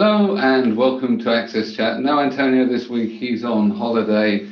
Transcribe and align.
Hello 0.00 0.36
and 0.36 0.76
welcome 0.76 1.18
to 1.18 1.34
Access 1.34 1.72
Chat. 1.72 1.98
No 1.98 2.20
Antonio 2.20 2.68
this 2.68 2.88
week. 2.88 3.18
He's 3.18 3.42
on 3.42 3.68
holiday. 3.68 4.48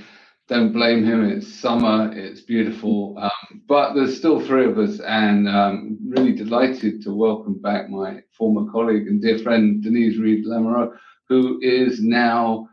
Don't 0.49 0.73
blame 0.73 1.05
him. 1.05 1.23
It's 1.23 1.47
summer. 1.47 2.11
It's 2.13 2.41
beautiful. 2.41 3.17
Um, 3.17 3.63
but 3.69 3.95
there's 3.95 4.17
still 4.17 4.45
three 4.45 4.65
of 4.65 4.77
us, 4.77 4.99
and 4.99 5.49
um, 5.49 5.99
really 6.05 6.33
delighted 6.33 7.01
to 7.03 7.15
welcome 7.15 7.63
back 7.63 7.89
my 7.89 8.23
former 8.37 8.69
colleague 8.73 9.07
and 9.07 9.23
dear 9.23 9.39
friend 9.39 9.81
Denise 9.85 10.19
Reed 10.19 10.45
Lamoureux, 10.45 10.99
who 11.29 11.61
is 11.63 12.03
now 12.03 12.69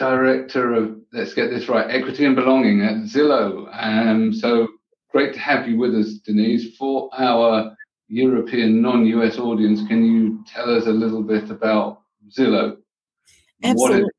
director 0.00 0.74
of 0.74 0.96
let's 1.12 1.32
get 1.32 1.48
this 1.48 1.68
right, 1.68 1.88
equity 1.88 2.24
and 2.24 2.34
belonging 2.34 2.82
at 2.82 3.04
Zillow. 3.04 3.68
Um, 3.72 4.32
so 4.32 4.66
great 5.12 5.32
to 5.34 5.38
have 5.38 5.68
you 5.68 5.78
with 5.78 5.94
us, 5.94 6.14
Denise, 6.26 6.76
for 6.76 7.08
our 7.16 7.77
European 8.08 8.80
non-US 8.80 9.38
audience, 9.38 9.86
can 9.86 10.04
you 10.04 10.44
tell 10.46 10.74
us 10.74 10.86
a 10.86 10.92
little 10.92 11.22
bit 11.22 11.50
about 11.50 12.02
Zillow? 12.36 12.76
Absolutely. 13.62 14.10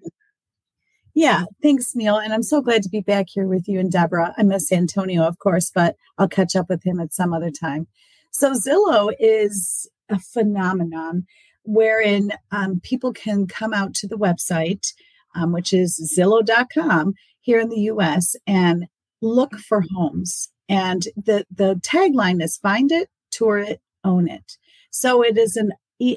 Yeah, 1.16 1.45
thanks, 1.61 1.95
Neil. 1.95 2.17
And 2.17 2.33
I'm 2.33 2.44
so 2.44 2.61
glad 2.61 2.83
to 2.83 2.89
be 2.89 3.02
back 3.02 3.25
here 3.30 3.47
with 3.47 3.67
you 3.67 3.80
and 3.80 3.91
Deborah. 3.91 4.33
I 4.38 4.44
miss 4.44 4.71
Antonio, 4.71 5.23
of 5.23 5.39
course, 5.39 5.71
but 5.73 5.95
I'll 6.17 6.27
catch 6.27 6.55
up 6.55 6.70
with 6.70 6.85
him 6.85 6.99
at 6.99 7.13
some 7.13 7.33
other 7.33 7.52
time. 7.52 7.88
So, 8.31 8.53
Zillow 8.53 9.11
is 9.20 9.89
a 10.09 10.19
phenomenon 10.19 11.25
wherein 11.63 12.31
um, 12.52 12.80
people 12.81 13.11
can 13.11 13.47
come 13.47 13.73
out 13.73 13.94
to 13.95 14.08
the 14.08 14.17
website, 14.17 14.94
um, 15.35 15.52
which 15.52 15.73
is 15.73 16.16
Zillow.com 16.17 17.13
here 17.41 17.59
in 17.59 17.69
the 17.69 17.81
US, 17.81 18.35
and 18.45 18.85
look 19.21 19.55
for 19.55 19.83
homes. 19.94 20.49
And 20.67 21.03
the, 21.16 21.45
the 21.53 21.75
tagline 21.75 22.41
is 22.41 22.58
find 22.58 22.91
it, 22.91 23.09
tour 23.39 23.57
it, 23.59 23.81
own 24.03 24.27
it. 24.27 24.57
So 24.91 25.23
it 25.23 25.38
is 25.38 25.55
an 25.55 25.71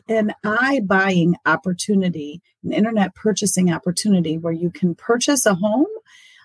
an 0.09 0.33
eye 0.45 0.81
buying 0.85 1.35
opportunity, 1.45 2.41
an 2.63 2.73
internet 2.73 3.15
purchasing 3.17 3.73
opportunity 3.73 4.39
where 4.39 4.53
you 4.53 4.71
can 4.71 4.95
purchase 4.95 5.45
a 5.45 5.55
home. 5.55 5.89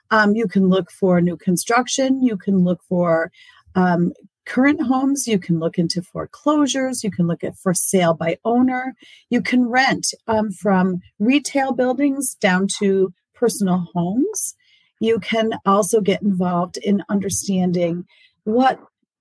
Um, 0.09 0.35
you 0.35 0.47
can 0.47 0.69
look 0.69 0.89
for 0.89 1.21
new 1.21 1.37
construction. 1.37 2.23
You 2.23 2.37
can 2.37 2.63
look 2.63 2.81
for 2.89 3.31
um, 3.75 4.13
current 4.45 4.81
homes. 4.81 5.27
You 5.27 5.37
can 5.37 5.59
look 5.59 5.77
into 5.77 6.02
foreclosures. 6.02 7.03
You 7.03 7.11
can 7.11 7.27
look 7.27 7.43
at 7.43 7.57
for 7.57 7.73
sale 7.75 8.15
by 8.15 8.39
owner. 8.43 8.95
You 9.30 9.41
can 9.41 9.67
rent 9.67 10.07
um, 10.27 10.52
from 10.52 11.02
retail 11.19 11.73
buildings 11.73 12.33
down 12.35 12.67
to 12.80 13.13
personal 13.35 13.85
homes. 13.93 14.55
You 14.99 15.19
can 15.19 15.52
also 15.65 16.02
get 16.02 16.23
involved 16.23 16.77
in 16.77 17.03
understanding 17.09 18.05
what 18.45 18.80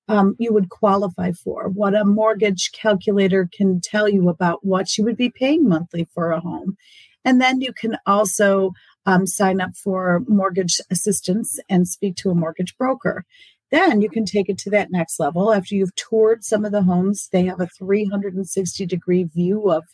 um, 0.09 0.37
you 0.39 0.53
would 0.53 0.69
qualify 0.69 1.33
for, 1.33 1.69
what 1.69 1.95
a 1.95 2.05
mortgage 2.05 2.71
calculator 2.73 3.49
can 3.53 3.81
tell 3.81 4.09
you 4.09 4.29
about 4.29 4.65
what 4.65 4.97
you 4.97 5.05
would 5.05 5.17
be 5.17 5.31
paying 5.31 5.69
monthly 5.69 6.07
for 6.15 6.31
a 6.31 6.41
home. 6.41 6.77
And 7.25 7.41
then 7.41 7.61
you 7.61 7.73
can 7.73 7.99
also 8.07 8.73
um, 9.05 9.27
sign 9.27 9.61
up 9.61 9.77
for 9.77 10.23
mortgage 10.29 10.81
assistance 10.91 11.59
and 11.69 11.89
speak 11.89 12.17
to 12.17 12.31
a 12.31 12.35
mortgage 12.35 12.77
broker. 12.77 13.25
Then 13.73 14.01
you 14.01 14.09
can 14.09 14.25
take 14.25 14.49
it 14.49 14.59
to 14.59 14.71
that 14.71 14.93
next 14.93 15.19
level. 15.19 15.53
After 15.53 15.75
you've 15.75 15.95
toured 15.97 16.45
some 16.45 16.65
of 16.65 16.71
the 16.71 16.83
homes, 16.83 17.29
they 17.33 17.45
have 17.47 17.61
a 17.61 17.67
360 17.67 18.87
degree 18.87 19.25
view 19.25 19.71
of 19.71 19.85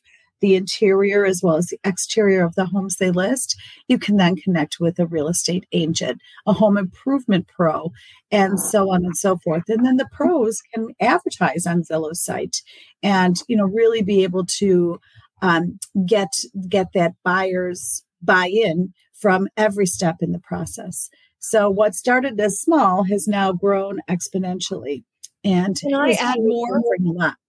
the 0.42 0.54
interior 0.56 1.24
as 1.24 1.42
well 1.42 1.56
as 1.56 1.68
the 1.68 1.80
exterior 1.84 2.44
of 2.44 2.54
the 2.56 2.66
homes 2.66 2.96
they 2.96 3.10
list, 3.10 3.56
you 3.88 3.98
can 3.98 4.18
then 4.18 4.36
connect 4.36 4.78
with 4.78 4.98
a 4.98 5.06
real 5.06 5.28
estate 5.28 5.64
agent, 5.72 6.20
a 6.46 6.52
home 6.52 6.76
improvement 6.76 7.48
pro, 7.48 7.90
and 8.30 8.60
so 8.60 8.90
on 8.92 9.06
and 9.06 9.16
so 9.16 9.38
forth. 9.38 9.62
And 9.68 9.86
then 9.86 9.96
the 9.96 10.08
pros 10.12 10.60
can 10.74 10.88
advertise 11.00 11.66
on 11.66 11.84
Zillow's 11.84 12.22
site 12.22 12.60
and 13.02 13.42
you 13.48 13.56
know 13.56 13.64
really 13.64 14.02
be 14.02 14.22
able 14.24 14.44
to 14.58 15.00
um, 15.40 15.78
get 16.06 16.28
get 16.68 16.88
that 16.94 17.14
buyer's 17.24 18.04
buy-in 18.20 18.92
from 19.14 19.48
every 19.56 19.86
step 19.86 20.16
in 20.20 20.32
the 20.32 20.38
process. 20.40 21.08
So 21.38 21.70
what 21.70 21.94
started 21.94 22.38
as 22.40 22.60
small 22.60 23.04
has 23.04 23.26
now 23.26 23.52
grown 23.52 24.00
exponentially. 24.08 25.04
And 25.44 25.76
can 25.78 25.94
I 25.94 26.12
add 26.12 26.36
more? 26.38 26.80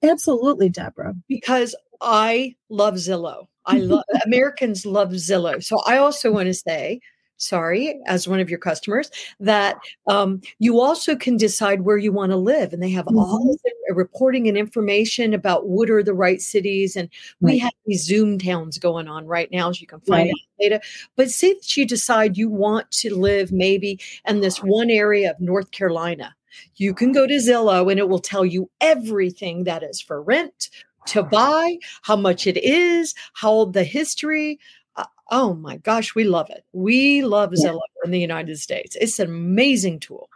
Absolutely, 0.01 0.69
Deborah. 0.69 1.13
Because 1.27 1.75
I 2.03 2.55
love 2.69 2.95
Zillow. 2.95 3.47
I 3.65 3.77
love 3.77 4.03
Americans 4.25 4.85
love 4.85 5.09
Zillow. 5.09 5.63
So 5.63 5.79
I 5.87 5.97
also 5.97 6.31
want 6.31 6.47
to 6.47 6.53
say, 6.53 6.99
sorry, 7.37 7.99
as 8.05 8.27
one 8.27 8.39
of 8.39 8.49
your 8.49 8.59
customers, 8.59 9.09
that 9.39 9.77
um, 10.07 10.41
you 10.59 10.79
also 10.79 11.15
can 11.15 11.37
decide 11.37 11.81
where 11.81 11.97
you 11.97 12.11
want 12.11 12.31
to 12.31 12.37
live, 12.37 12.73
and 12.73 12.81
they 12.81 12.89
have 12.91 13.05
mm-hmm. 13.05 13.17
all 13.17 13.57
the 13.63 13.93
reporting 13.93 14.47
and 14.47 14.57
information 14.57 15.33
about 15.33 15.67
what 15.67 15.89
are 15.89 16.03
the 16.03 16.13
right 16.13 16.41
cities. 16.41 16.95
And 16.95 17.09
we 17.41 17.53
right. 17.53 17.61
have 17.61 17.73
these 17.85 18.03
Zoom 18.03 18.37
towns 18.37 18.77
going 18.77 19.07
on 19.07 19.25
right 19.25 19.49
now, 19.51 19.69
as 19.69 19.81
you 19.81 19.87
can 19.87 19.99
find 20.01 20.27
right. 20.27 20.29
out 20.29 20.59
data. 20.59 20.81
But 21.15 21.29
say 21.29 21.53
that 21.53 21.77
you 21.77 21.85
decide 21.85 22.37
you 22.37 22.49
want 22.49 22.89
to 22.91 23.15
live 23.15 23.51
maybe 23.51 23.99
in 24.27 24.41
this 24.41 24.61
one 24.61 24.89
area 24.89 25.31
of 25.31 25.39
North 25.39 25.71
Carolina. 25.71 26.35
You 26.75 26.93
can 26.93 27.11
go 27.11 27.25
to 27.25 27.33
Zillow 27.35 27.89
and 27.89 27.99
it 27.99 28.09
will 28.09 28.19
tell 28.19 28.45
you 28.45 28.69
everything 28.79 29.63
that 29.63 29.81
is 29.81 29.99
for 29.99 30.21
rent, 30.21 30.69
to 31.07 31.23
buy, 31.23 31.77
how 32.01 32.15
much 32.15 32.47
it 32.47 32.57
is, 32.57 33.13
how 33.33 33.51
old 33.51 33.73
the 33.73 33.83
history. 33.83 34.59
Uh, 34.95 35.05
oh 35.31 35.53
my 35.53 35.77
gosh, 35.77 36.15
we 36.15 36.23
love 36.23 36.49
it. 36.49 36.63
We 36.73 37.23
love 37.23 37.51
Zillow 37.51 37.79
in 38.05 38.11
the 38.11 38.19
United 38.19 38.59
States. 38.59 38.95
It's 38.99 39.19
an 39.19 39.27
amazing 39.27 39.99
tool. 39.99 40.29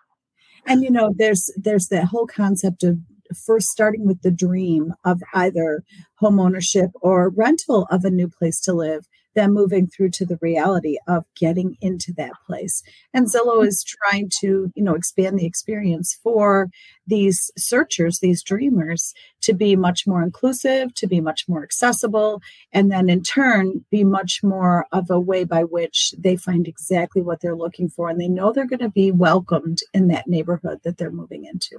And 0.66 0.84
you 0.84 0.92
know, 0.92 1.14
there's 1.16 1.50
there's 1.56 1.88
that 1.88 2.06
whole 2.06 2.28
concept 2.28 2.84
of 2.84 2.98
first 3.46 3.70
starting 3.70 4.06
with 4.06 4.22
the 4.22 4.32
dream 4.32 4.94
of 5.06 5.22
either 5.34 5.84
home 6.16 6.40
ownership 6.40 6.92
or 7.02 7.30
rental 7.30 7.88
of 7.92 8.06
a 8.06 8.10
new 8.10 8.28
place 8.28 8.60
to 8.62 8.74
live 8.74 9.08
them 9.38 9.54
moving 9.54 9.88
through 9.88 10.10
to 10.10 10.26
the 10.26 10.40
reality 10.42 10.98
of 11.08 11.24
getting 11.40 11.78
into 11.80 12.12
that 12.14 12.32
place. 12.48 12.82
And 13.14 13.28
Zillow 13.28 13.60
mm-hmm. 13.60 13.68
is 13.68 13.84
trying 13.84 14.32
to, 14.42 14.72
you 14.76 14.84
know, 14.84 14.96
expand 14.96 15.38
the 15.38 15.46
experience 15.46 16.18
for 16.24 16.70
these 17.06 17.52
searchers, 17.56 18.20
these 18.20 18.42
dreamers, 18.42 19.14
to 19.42 19.54
be 19.54 19.76
much 19.76 20.08
more 20.08 20.24
inclusive, 20.24 20.94
to 20.96 21.08
be 21.08 21.22
much 21.22 21.48
more 21.48 21.64
accessible, 21.64 22.42
and 22.74 22.92
then 22.92 23.10
in 23.10 23.22
turn 23.22 23.86
be 23.92 24.04
much 24.04 24.42
more 24.44 24.88
of 24.92 25.10
a 25.12 25.20
way 25.20 25.44
by 25.44 25.64
which 25.64 26.16
they 26.18 26.36
find 26.36 26.68
exactly 26.68 27.22
what 27.22 27.40
they're 27.40 27.56
looking 27.56 27.88
for 27.88 28.10
and 28.10 28.20
they 28.20 28.28
know 28.28 28.52
they're 28.52 28.66
going 28.66 28.80
to 28.80 28.90
be 28.90 29.12
welcomed 29.12 29.80
in 29.94 30.08
that 30.08 30.28
neighborhood 30.28 30.80
that 30.84 30.98
they're 30.98 31.12
moving 31.12 31.46
into. 31.46 31.78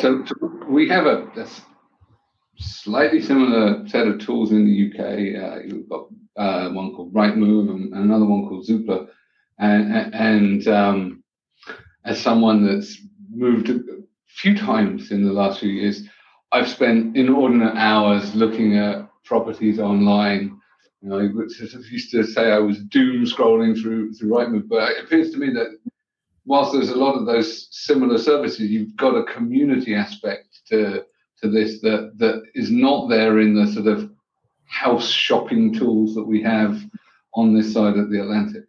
So, 0.00 0.24
so 0.24 0.50
we 0.68 0.88
have 0.88 1.04
a, 1.04 1.28
a 1.36 1.46
slightly 2.56 3.20
similar 3.20 3.86
set 3.88 4.06
of 4.06 4.18
tools 4.18 4.52
in 4.52 4.66
the 4.66 4.90
UK. 4.90 5.00
Uh, 5.42 5.62
you've 5.64 5.88
got 5.88 6.06
uh, 6.36 6.70
one 6.70 6.94
called 6.94 7.12
Rightmove 7.12 7.70
and 7.70 7.94
another 7.94 8.24
one 8.24 8.48
called 8.48 8.66
Zoopla. 8.66 9.08
And, 9.58 10.14
and 10.14 10.68
um, 10.68 11.24
as 12.04 12.20
someone 12.20 12.66
that's 12.66 12.98
moved 13.30 13.70
a 13.70 13.80
few 14.26 14.56
times 14.56 15.10
in 15.10 15.24
the 15.24 15.32
last 15.32 15.60
few 15.60 15.70
years, 15.70 16.08
I've 16.52 16.68
spent 16.68 17.16
inordinate 17.16 17.76
hours 17.76 18.34
looking 18.34 18.78
at 18.78 19.08
properties 19.24 19.78
online. 19.78 20.60
You 21.02 21.08
know, 21.08 21.18
I 21.18 21.22
used 21.22 22.10
to 22.12 22.24
say 22.24 22.52
I 22.52 22.58
was 22.58 22.78
doom 22.84 23.24
scrolling 23.24 23.80
through 23.80 24.14
through 24.14 24.30
Rightmove, 24.30 24.68
but 24.68 24.90
it 24.90 25.04
appears 25.04 25.30
to 25.32 25.38
me 25.38 25.52
that 25.52 25.76
whilst 26.46 26.72
there's 26.72 26.90
a 26.90 26.96
lot 26.96 27.14
of 27.14 27.26
those 27.26 27.68
similar 27.70 28.18
services, 28.18 28.70
you've 28.70 28.96
got 28.96 29.16
a 29.16 29.24
community 29.24 29.94
aspect 29.94 30.60
to 30.68 31.04
to 31.44 31.50
this 31.50 31.80
that 31.82 32.12
that 32.16 32.42
is 32.54 32.70
not 32.70 33.08
there 33.08 33.38
in 33.38 33.54
the 33.54 33.70
sort 33.70 33.86
of 33.86 34.10
house 34.66 35.08
shopping 35.08 35.72
tools 35.72 36.14
that 36.14 36.24
we 36.24 36.42
have 36.42 36.82
on 37.34 37.54
this 37.54 37.72
side 37.72 37.96
of 37.96 38.10
the 38.10 38.20
Atlantic. 38.20 38.64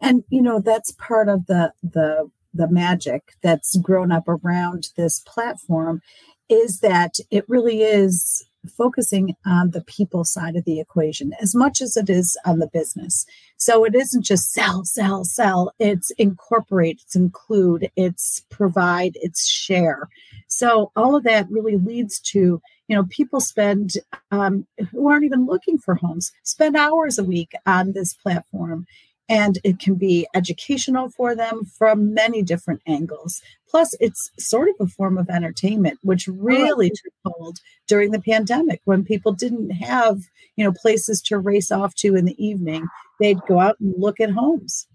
And 0.00 0.24
you 0.30 0.40
know 0.40 0.60
that's 0.60 0.92
part 0.92 1.28
of 1.28 1.46
the 1.46 1.72
the 1.82 2.30
the 2.54 2.68
magic 2.68 3.34
that's 3.42 3.76
grown 3.76 4.12
up 4.12 4.24
around 4.28 4.90
this 4.96 5.20
platform 5.20 6.02
is 6.48 6.80
that 6.80 7.16
it 7.30 7.48
really 7.48 7.82
is 7.82 8.44
focusing 8.68 9.36
on 9.44 9.70
the 9.70 9.82
people 9.82 10.24
side 10.24 10.56
of 10.56 10.64
the 10.64 10.80
equation 10.80 11.32
as 11.40 11.54
much 11.54 11.80
as 11.80 11.96
it 11.96 12.08
is 12.08 12.36
on 12.44 12.58
the 12.58 12.66
business. 12.66 13.26
So 13.56 13.84
it 13.84 13.94
isn't 13.94 14.24
just 14.24 14.52
sell, 14.52 14.84
sell, 14.84 15.24
sell. 15.24 15.72
It's 15.78 16.10
incorporate, 16.12 17.00
it's 17.02 17.16
include, 17.16 17.90
it's 17.96 18.42
provide, 18.50 19.12
it's 19.16 19.46
share. 19.46 20.08
So 20.48 20.92
all 20.96 21.16
of 21.16 21.24
that 21.24 21.50
really 21.50 21.76
leads 21.76 22.20
to, 22.20 22.60
you 22.88 22.96
know, 22.96 23.04
people 23.10 23.40
spend 23.40 23.92
um, 24.30 24.66
who 24.90 25.08
aren't 25.08 25.24
even 25.24 25.46
looking 25.46 25.78
for 25.78 25.94
homes 25.94 26.32
spend 26.42 26.76
hours 26.76 27.18
a 27.18 27.24
week 27.24 27.52
on 27.66 27.92
this 27.92 28.12
platform 28.14 28.86
and 29.28 29.58
it 29.64 29.78
can 29.78 29.94
be 29.94 30.26
educational 30.34 31.08
for 31.10 31.34
them 31.34 31.64
from 31.64 32.12
many 32.12 32.42
different 32.42 32.82
angles. 32.86 33.40
Plus, 33.68 33.94
it's 34.00 34.30
sort 34.38 34.68
of 34.68 34.74
a 34.80 34.90
form 34.90 35.16
of 35.16 35.30
entertainment, 35.30 35.98
which 36.02 36.28
oh, 36.28 36.32
really 36.32 36.90
took 36.90 37.12
hold 37.24 37.58
during 37.86 38.10
the 38.10 38.20
pandemic 38.20 38.80
when 38.84 39.04
people 39.04 39.32
didn't 39.32 39.70
have, 39.70 40.20
you 40.56 40.64
know, 40.64 40.72
places 40.72 41.22
to 41.22 41.38
race 41.38 41.72
off 41.72 41.94
to 41.96 42.14
in 42.14 42.24
the 42.24 42.44
evening. 42.44 42.86
They'd 43.20 43.40
go 43.48 43.60
out 43.60 43.78
and 43.80 43.94
look 43.96 44.20
at 44.20 44.30
homes. 44.30 44.86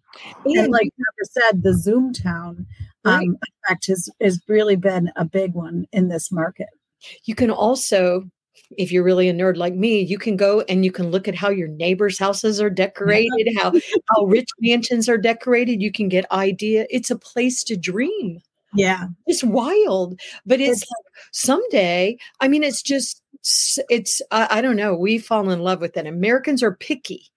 And 0.46 0.72
like 0.72 0.90
Trevor 0.96 1.50
said, 1.50 1.64
the 1.64 1.74
Zoom 1.74 2.14
town 2.14 2.66
um, 3.06 3.38
effect 3.66 3.88
has, 3.88 4.10
has 4.22 4.42
really 4.48 4.76
been 4.76 5.12
a 5.16 5.26
big 5.26 5.54
one 5.54 5.86
in 5.92 6.10
this 6.10 6.32
market. 6.32 6.68
You 7.26 7.36
can 7.36 7.52
also 7.52 8.24
if 8.78 8.92
you're 8.92 9.04
really 9.04 9.30
a 9.30 9.34
nerd 9.34 9.58
like 9.58 9.74
me, 9.74 10.02
you 10.02 10.18
can 10.18 10.38
go 10.38 10.62
and 10.62 10.84
you 10.84 10.92
can 10.92 11.12
look 11.12 11.28
at 11.28 11.36
how 11.36 11.50
your 11.50 11.68
neighbors' 11.68 12.20
houses 12.20 12.60
are 12.62 12.70
decorated, 12.70 13.50
how 13.58 13.72
how 14.10 14.26
rich 14.26 14.50
mansions 14.60 15.08
are 15.08 15.18
decorated. 15.18 15.82
You 15.82 15.92
can 15.92 16.10
get 16.10 16.32
idea. 16.32 16.86
It's 16.90 17.12
a 17.12 17.18
place 17.18 17.64
to 17.66 17.78
dream. 17.78 18.42
Yeah. 18.74 19.08
It's 19.26 19.44
wild, 19.44 20.20
but 20.46 20.60
it's, 20.60 20.82
it's 20.82 20.92
like 20.92 21.26
someday, 21.32 22.18
I 22.42 22.48
mean, 22.48 22.64
it's 22.64 22.82
just, 22.82 23.22
it's, 23.90 24.22
I, 24.32 24.48
I, 24.52 24.62
don't 24.62 24.76
know. 24.76 24.96
We 24.96 25.18
fall 25.18 25.50
in 25.50 25.60
love 25.60 25.80
with 25.80 25.96
it. 25.98 26.06
Americans 26.06 26.62
are 26.62 26.76
picky. 26.76 27.30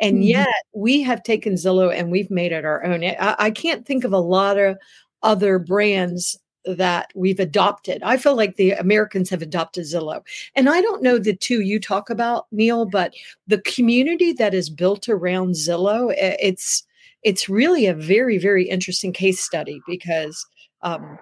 And 0.00 0.16
mm-hmm. 0.16 0.22
yet 0.22 0.48
we 0.74 1.02
have 1.02 1.22
taken 1.22 1.54
Zillow 1.54 1.94
and 1.94 2.10
we've 2.10 2.30
made 2.30 2.52
it 2.52 2.64
our 2.64 2.84
own. 2.84 3.04
I, 3.04 3.36
I 3.38 3.50
can't 3.50 3.86
think 3.86 4.04
of 4.04 4.12
a 4.12 4.18
lot 4.18 4.58
of 4.58 4.78
other 5.22 5.58
brands 5.58 6.38
that 6.64 7.10
we've 7.14 7.40
adopted. 7.40 8.02
I 8.02 8.16
feel 8.16 8.36
like 8.36 8.56
the 8.56 8.72
Americans 8.72 9.30
have 9.30 9.42
adopted 9.42 9.84
Zillow. 9.84 10.22
And 10.54 10.68
I 10.68 10.80
don't 10.80 11.02
know 11.02 11.18
the 11.18 11.34
two 11.34 11.60
you 11.60 11.80
talk 11.80 12.10
about, 12.10 12.46
Neil, 12.52 12.84
but 12.84 13.14
the 13.46 13.60
community 13.62 14.32
that 14.32 14.54
is 14.54 14.70
built 14.70 15.08
around 15.08 15.54
Zillow, 15.54 16.14
it's 16.16 16.84
it's 17.22 17.48
really 17.48 17.86
a 17.86 17.94
very, 17.94 18.38
very 18.38 18.68
interesting 18.68 19.12
case 19.12 19.40
study 19.40 19.80
because 19.86 20.46
um, 20.82 21.18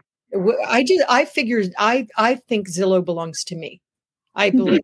I 0.66 0.84
just 0.84 1.04
I 1.08 1.24
figured 1.24 1.72
I 1.78 2.06
I 2.16 2.34
think 2.34 2.68
Zillow 2.68 3.04
belongs 3.04 3.44
to 3.44 3.56
me. 3.56 3.80
I 4.34 4.50
mm-hmm. 4.50 4.58
believe 4.58 4.80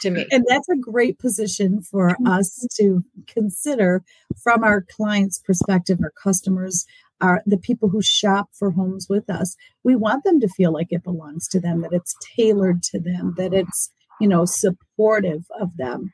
to 0.00 0.10
me. 0.10 0.26
And 0.30 0.44
that's 0.48 0.68
a 0.68 0.76
great 0.76 1.18
position 1.18 1.82
for 1.82 2.10
mm-hmm. 2.10 2.26
us 2.26 2.66
to 2.76 3.02
consider 3.26 4.04
from 4.42 4.64
our 4.64 4.82
clients' 4.82 5.38
perspective, 5.38 5.98
our 6.02 6.12
customers, 6.22 6.86
our 7.20 7.42
the 7.46 7.58
people 7.58 7.88
who 7.88 8.02
shop 8.02 8.48
for 8.52 8.70
homes 8.70 9.06
with 9.08 9.28
us. 9.30 9.56
We 9.82 9.96
want 9.96 10.24
them 10.24 10.40
to 10.40 10.48
feel 10.48 10.72
like 10.72 10.88
it 10.90 11.04
belongs 11.04 11.48
to 11.48 11.60
them, 11.60 11.80
that 11.82 11.92
it's 11.92 12.14
tailored 12.36 12.82
to 12.84 13.00
them, 13.00 13.34
that 13.36 13.54
it's, 13.54 13.90
you 14.20 14.28
know, 14.28 14.44
supportive 14.44 15.44
of 15.60 15.76
them. 15.76 16.12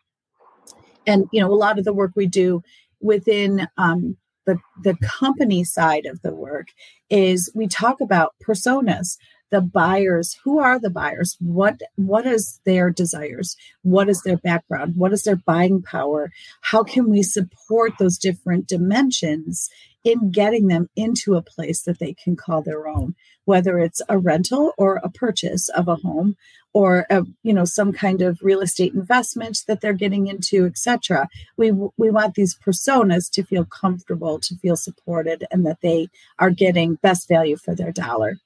And 1.07 1.27
you 1.33 1.41
know, 1.41 1.53
a 1.53 1.55
lot 1.55 1.79
of 1.79 1.85
the 1.85 1.95
work 1.95 2.13
we 2.15 2.27
do 2.27 2.63
within 3.01 3.67
um, 3.79 4.17
the, 4.47 4.59
the 4.83 4.97
company 5.03 5.65
side 5.65 6.07
of 6.07 6.21
the 6.23 6.35
work 6.35 6.69
is 7.09 7.51
we 7.55 7.67
talk 7.67 8.01
about 8.01 8.35
personas 8.47 9.17
the 9.51 9.61
buyers 9.61 10.37
who 10.45 10.59
are 10.59 10.79
the 10.79 10.91
buyers? 10.91 11.37
What 11.41 11.81
what 11.97 12.27
is 12.27 12.61
their 12.65 12.91
desires? 12.91 13.57
What 13.83 14.09
is 14.09 14.23
their 14.23 14.39
background? 14.39 14.95
What 14.97 15.13
is 15.13 15.25
their 15.25 15.37
buying 15.37 15.83
power? 15.83 16.31
How 16.63 16.83
can 16.83 17.11
we 17.11 17.23
support 17.23 17.93
those 17.99 18.19
different 18.19 18.67
dimensions 18.67 19.69
in 20.03 20.31
getting 20.31 20.69
them 20.69 20.89
into 20.97 21.35
a 21.35 21.43
place 21.43 21.83
that 21.83 21.99
they 21.99 22.15
can 22.15 22.37
call 22.37 22.63
their 22.63 22.89
own? 22.89 23.15
Whether 23.45 23.79
it's 23.79 24.01
a 24.09 24.19
rental 24.19 24.73
or 24.79 25.01
a 25.03 25.11
purchase 25.11 25.69
of 25.71 25.89
a 25.89 25.97
home 25.97 26.37
or 26.73 27.07
a, 27.11 27.25
you 27.43 27.53
know 27.53 27.65
some 27.65 27.93
kind 27.93 28.23
of 28.23 28.39
real 28.43 28.61
estate 28.61 28.95
investment 28.95 29.59
that 29.67 29.81
they're 29.81 29.93
getting 29.93 30.27
into 30.29 30.67
etc 30.67 31.29
we 31.57 31.73
we 31.97 32.11
want 32.11 32.35
these 32.35 32.57
personas 32.57 33.31
to 33.31 33.43
feel 33.43 33.65
comfortable 33.65 34.39
to 34.39 34.57
feel 34.57 34.77
supported 34.77 35.45
and 35.51 35.67
that 35.67 35.81
they 35.83 36.09
are 36.39 36.51
getting 36.51 36.95
best 36.97 37.29
value 37.29 37.57
for 37.57 37.75
their 37.75 37.93
dollar 37.93 38.37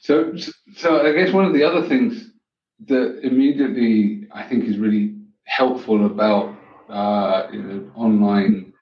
so 0.00 0.32
so 0.76 1.06
i 1.06 1.12
guess 1.12 1.32
one 1.32 1.44
of 1.44 1.52
the 1.52 1.64
other 1.64 1.86
things 1.88 2.30
that 2.86 3.20
immediately 3.22 4.26
i 4.32 4.42
think 4.42 4.64
is 4.64 4.78
really 4.78 5.14
helpful 5.44 6.06
about 6.06 6.54
uh, 6.88 7.46
you 7.52 7.62
know, 7.62 7.90
online 7.94 8.72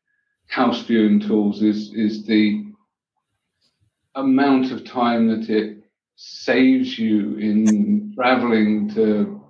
house 0.48 0.82
viewing 0.82 1.20
tools 1.20 1.62
is 1.62 1.92
is 1.94 2.24
the 2.26 2.64
amount 4.14 4.72
of 4.72 4.84
time 4.84 5.28
that 5.28 5.48
it 5.50 5.78
saves 6.16 6.98
you 6.98 7.36
in 7.36 8.12
traveling 8.16 8.92
to 8.92 9.40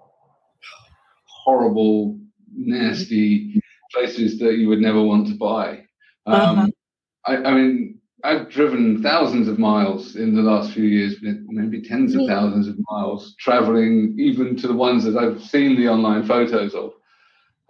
horrible, 1.25 2.19
nasty 2.55 3.61
places 3.93 4.39
that 4.39 4.59
you 4.59 4.69
would 4.69 4.81
never 4.81 5.03
want 5.03 5.27
to 5.27 5.35
buy. 5.35 5.79
Um, 6.27 6.35
uh-huh. 6.35 6.67
I, 7.25 7.37
I, 7.37 7.55
mean, 7.55 7.98
I've 8.25 8.50
driven 8.50 9.03
thousands 9.03 9.47
of 9.47 9.59
miles 9.59 10.17
in 10.17 10.35
the 10.35 10.43
last 10.43 10.73
few 10.73 10.85
years, 10.85 11.17
maybe 11.23 11.82
tens 11.82 12.15
of 12.17 12.26
thousands 12.26 12.67
of 12.67 12.76
miles, 12.91 13.37
traveling 13.38 14.17
even 14.19 14.56
to 14.56 14.67
the 14.67 14.75
ones 14.75 15.05
that 15.05 15.17
I've 15.17 15.43
seen 15.43 15.76
the 15.76 15.88
online 15.88 16.26
photos 16.26 16.75
of. 16.75 16.94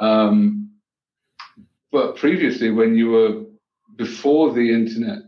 Um, 0.00 0.71
but 1.93 2.17
previously, 2.17 2.71
when 2.71 2.95
you 2.95 3.11
were 3.11 3.45
before 3.97 4.53
the 4.53 4.73
internet, 4.73 5.19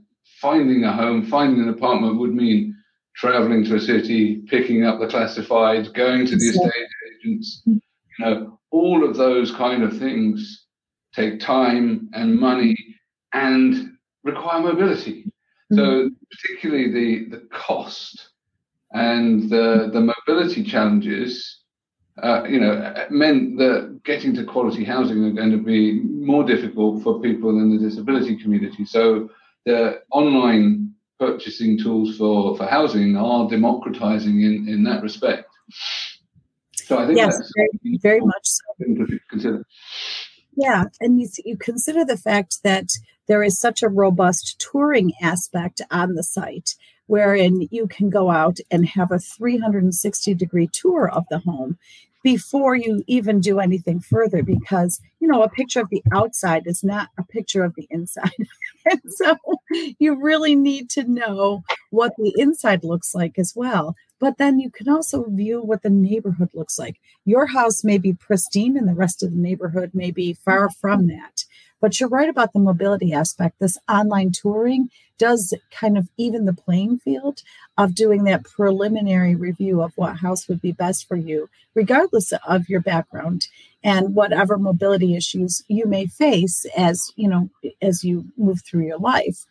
finding 0.40 0.84
a 0.84 0.92
home, 0.92 1.26
finding 1.26 1.62
an 1.62 1.68
apartment 1.68 2.18
would 2.18 2.34
mean 2.34 2.74
traveling 3.14 3.64
to 3.64 3.76
a 3.76 3.80
city, 3.80 4.42
picking 4.48 4.84
up 4.84 5.00
the 5.00 5.06
classifieds, 5.06 5.92
going 5.92 6.26
to 6.26 6.36
the 6.36 6.46
estate 6.46 6.88
agents, 7.18 7.62
you 7.66 7.80
know, 8.20 8.58
all 8.70 9.06
of 9.06 9.16
those 9.16 9.50
kind 9.52 9.82
of 9.82 9.98
things 9.98 10.66
take 11.14 11.40
time 11.40 12.08
and 12.14 12.38
money 12.38 12.76
and 13.32 13.89
require 14.24 14.60
mobility. 14.60 15.24
Mm-hmm. 15.72 15.76
So 15.76 16.10
particularly 16.30 16.90
the 16.90 17.36
the 17.36 17.46
cost 17.48 18.30
and 18.92 19.48
the 19.48 19.90
the 19.92 20.00
mobility 20.00 20.62
challenges, 20.64 21.60
uh, 22.22 22.44
you 22.48 22.60
know, 22.60 23.06
meant 23.10 23.58
that 23.58 24.00
getting 24.04 24.34
to 24.34 24.44
quality 24.44 24.84
housing 24.84 25.24
are 25.24 25.30
going 25.30 25.50
to 25.52 25.62
be 25.62 26.00
more 26.02 26.44
difficult 26.44 27.02
for 27.02 27.20
people 27.20 27.50
in 27.50 27.70
the 27.70 27.78
disability 27.78 28.36
community. 28.36 28.84
So 28.84 29.30
the 29.64 30.02
online 30.10 30.94
purchasing 31.18 31.78
tools 31.78 32.16
for, 32.16 32.56
for 32.56 32.66
housing 32.66 33.16
are 33.16 33.48
democratizing 33.48 34.40
in, 34.40 34.66
in 34.68 34.82
that 34.84 35.02
respect. 35.02 35.46
So 36.74 36.98
I 36.98 37.06
think 37.06 37.18
yes, 37.18 37.36
that's 37.36 37.52
very, 37.54 37.98
very 38.02 38.20
much 38.20 38.42
so. 38.42 39.06
consider. 39.28 39.64
Yeah, 40.56 40.84
and 41.00 41.20
you, 41.20 41.28
you 41.44 41.56
consider 41.56 42.04
the 42.04 42.16
fact 42.16 42.62
that 42.64 42.88
there 43.30 43.44
is 43.44 43.60
such 43.60 43.80
a 43.80 43.88
robust 43.88 44.58
touring 44.58 45.12
aspect 45.22 45.80
on 45.92 46.14
the 46.14 46.22
site 46.24 46.74
wherein 47.06 47.68
you 47.70 47.86
can 47.86 48.10
go 48.10 48.28
out 48.28 48.58
and 48.72 48.84
have 48.84 49.12
a 49.12 49.20
360 49.20 50.34
degree 50.34 50.68
tour 50.72 51.08
of 51.08 51.24
the 51.30 51.38
home 51.38 51.78
before 52.24 52.74
you 52.74 53.04
even 53.06 53.38
do 53.38 53.60
anything 53.60 54.00
further 54.00 54.42
because 54.42 55.00
you 55.20 55.28
know 55.28 55.44
a 55.44 55.48
picture 55.48 55.80
of 55.80 55.88
the 55.90 56.02
outside 56.12 56.64
is 56.66 56.82
not 56.82 57.10
a 57.18 57.22
picture 57.22 57.62
of 57.62 57.74
the 57.76 57.86
inside. 57.90 58.32
And 58.90 59.00
so 59.08 59.36
you 59.98 60.18
really 60.20 60.56
need 60.56 60.88
to 60.90 61.04
know 61.04 61.62
what 61.90 62.14
the 62.16 62.32
inside 62.38 62.82
looks 62.82 63.14
like 63.14 63.38
as 63.38 63.52
well. 63.54 63.94
But 64.18 64.38
then 64.38 64.58
you 64.58 64.70
can 64.70 64.88
also 64.88 65.24
view 65.28 65.60
what 65.60 65.82
the 65.82 65.90
neighborhood 65.90 66.48
looks 66.54 66.78
like. 66.78 66.96
Your 67.26 67.44
house 67.46 67.84
may 67.84 67.98
be 67.98 68.14
pristine 68.14 68.78
and 68.78 68.88
the 68.88 68.94
rest 68.94 69.22
of 69.22 69.32
the 69.32 69.36
neighborhood 69.36 69.90
may 69.92 70.10
be 70.10 70.32
far 70.32 70.70
from 70.70 71.08
that 71.08 71.44
but 71.80 71.98
you're 71.98 72.08
right 72.08 72.28
about 72.28 72.52
the 72.52 72.58
mobility 72.58 73.12
aspect. 73.12 73.58
This 73.58 73.78
online 73.88 74.32
touring 74.32 74.90
does 75.18 75.54
kind 75.70 75.98
of 75.98 76.08
even 76.16 76.46
the 76.46 76.52
playing 76.52 76.98
field 76.98 77.42
of 77.76 77.94
doing 77.94 78.24
that 78.24 78.44
preliminary 78.44 79.34
review 79.34 79.82
of 79.82 79.92
what 79.96 80.18
house 80.18 80.48
would 80.48 80.60
be 80.62 80.72
best 80.72 81.06
for 81.06 81.16
you, 81.16 81.48
regardless 81.74 82.32
of 82.48 82.68
your 82.68 82.80
background 82.80 83.46
and 83.84 84.14
whatever 84.14 84.56
mobility 84.56 85.14
issues 85.14 85.62
you 85.68 85.86
may 85.86 86.06
face 86.06 86.66
as 86.76 87.12
you 87.16 87.28
know 87.28 87.50
as 87.82 88.04
you 88.04 88.26
move 88.36 88.62
through 88.64 88.86
your 88.86 88.98
life. 88.98 89.46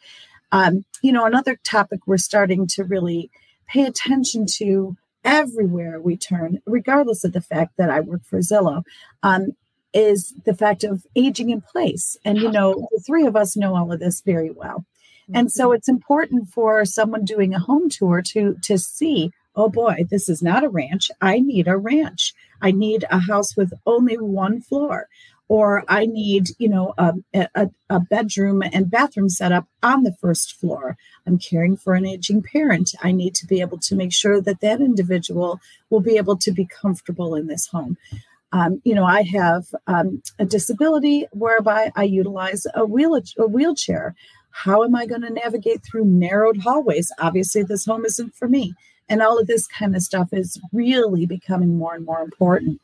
Um, 0.51 0.85
you 1.01 1.11
know, 1.11 1.25
another 1.25 1.59
topic 1.63 2.01
we're 2.05 2.17
starting 2.17 2.65
to 2.67 2.83
really 2.83 3.29
pay 3.67 3.85
attention 3.85 4.45
to 4.57 4.97
everywhere 5.23 5.99
we 5.99 6.17
turn, 6.17 6.61
regardless 6.65 7.23
of 7.23 7.33
the 7.33 7.41
fact 7.41 7.77
that 7.77 7.89
I 7.89 7.99
work 7.99 8.23
for 8.25 8.39
Zillow, 8.39 8.83
um, 9.21 9.55
is 9.93 10.33
the 10.45 10.53
fact 10.53 10.83
of 10.83 11.05
aging 11.15 11.49
in 11.49 11.61
place. 11.61 12.17
And, 12.23 12.37
you 12.37 12.51
know, 12.51 12.87
the 12.91 12.99
three 12.99 13.25
of 13.25 13.35
us 13.35 13.57
know 13.57 13.75
all 13.75 13.91
of 13.91 13.99
this 13.99 14.21
very 14.21 14.51
well. 14.51 14.85
And 15.33 15.51
so 15.51 15.67
mm-hmm. 15.67 15.75
it's 15.75 15.89
important 15.89 16.49
for 16.49 16.85
someone 16.85 17.23
doing 17.23 17.53
a 17.53 17.59
home 17.59 17.89
tour 17.89 18.21
to 18.33 18.55
to 18.63 18.77
see, 18.77 19.31
oh 19.55 19.69
boy, 19.69 20.05
this 20.09 20.27
is 20.27 20.41
not 20.41 20.63
a 20.63 20.69
ranch. 20.69 21.11
I 21.21 21.39
need 21.39 21.67
a 21.67 21.77
ranch. 21.77 22.33
I 22.61 22.71
need 22.71 23.05
a 23.09 23.19
house 23.19 23.55
with 23.55 23.73
only 23.85 24.15
one 24.15 24.61
floor. 24.61 25.07
Or 25.47 25.83
I 25.87 26.05
need, 26.05 26.49
you 26.59 26.69
know, 26.69 26.93
a, 26.99 27.15
a, 27.33 27.69
a 27.89 27.99
bedroom 27.99 28.61
and 28.61 28.91
bathroom 28.91 29.29
setup 29.29 29.65
on 29.81 30.03
the 30.03 30.13
first 30.13 30.53
floor. 30.53 30.95
I'm 31.25 31.39
caring 31.39 31.75
for 31.75 31.95
an 31.95 32.05
aging 32.05 32.43
parent. 32.43 32.93
I 33.01 33.11
need 33.11 33.33
to 33.35 33.47
be 33.47 33.59
able 33.59 33.79
to 33.79 33.95
make 33.95 34.13
sure 34.13 34.41
that 34.41 34.61
that 34.61 34.79
individual 34.79 35.59
will 35.89 36.01
be 36.01 36.17
able 36.17 36.37
to 36.37 36.51
be 36.51 36.65
comfortable 36.65 37.33
in 37.33 37.47
this 37.47 37.65
home. 37.65 37.97
Um, 38.51 38.81
you 38.83 38.95
know, 38.95 39.05
I 39.05 39.23
have 39.23 39.65
um, 39.87 40.21
a 40.39 40.45
disability 40.45 41.27
whereby 41.31 41.91
I 41.95 42.03
utilize 42.03 42.65
a, 42.73 42.85
wheel, 42.85 43.19
a 43.37 43.47
wheelchair. 43.47 44.15
How 44.51 44.83
am 44.83 44.95
I 44.95 45.05
going 45.05 45.21
to 45.21 45.29
navigate 45.29 45.83
through 45.83 46.05
narrowed 46.05 46.57
hallways? 46.61 47.11
Obviously, 47.19 47.63
this 47.63 47.85
home 47.85 48.05
isn't 48.05 48.35
for 48.35 48.47
me. 48.47 48.73
And 49.07 49.21
all 49.21 49.39
of 49.39 49.47
this 49.47 49.67
kind 49.67 49.95
of 49.95 50.01
stuff 50.01 50.29
is 50.31 50.59
really 50.71 51.25
becoming 51.25 51.77
more 51.77 51.95
and 51.95 52.05
more 52.05 52.21
important. 52.21 52.81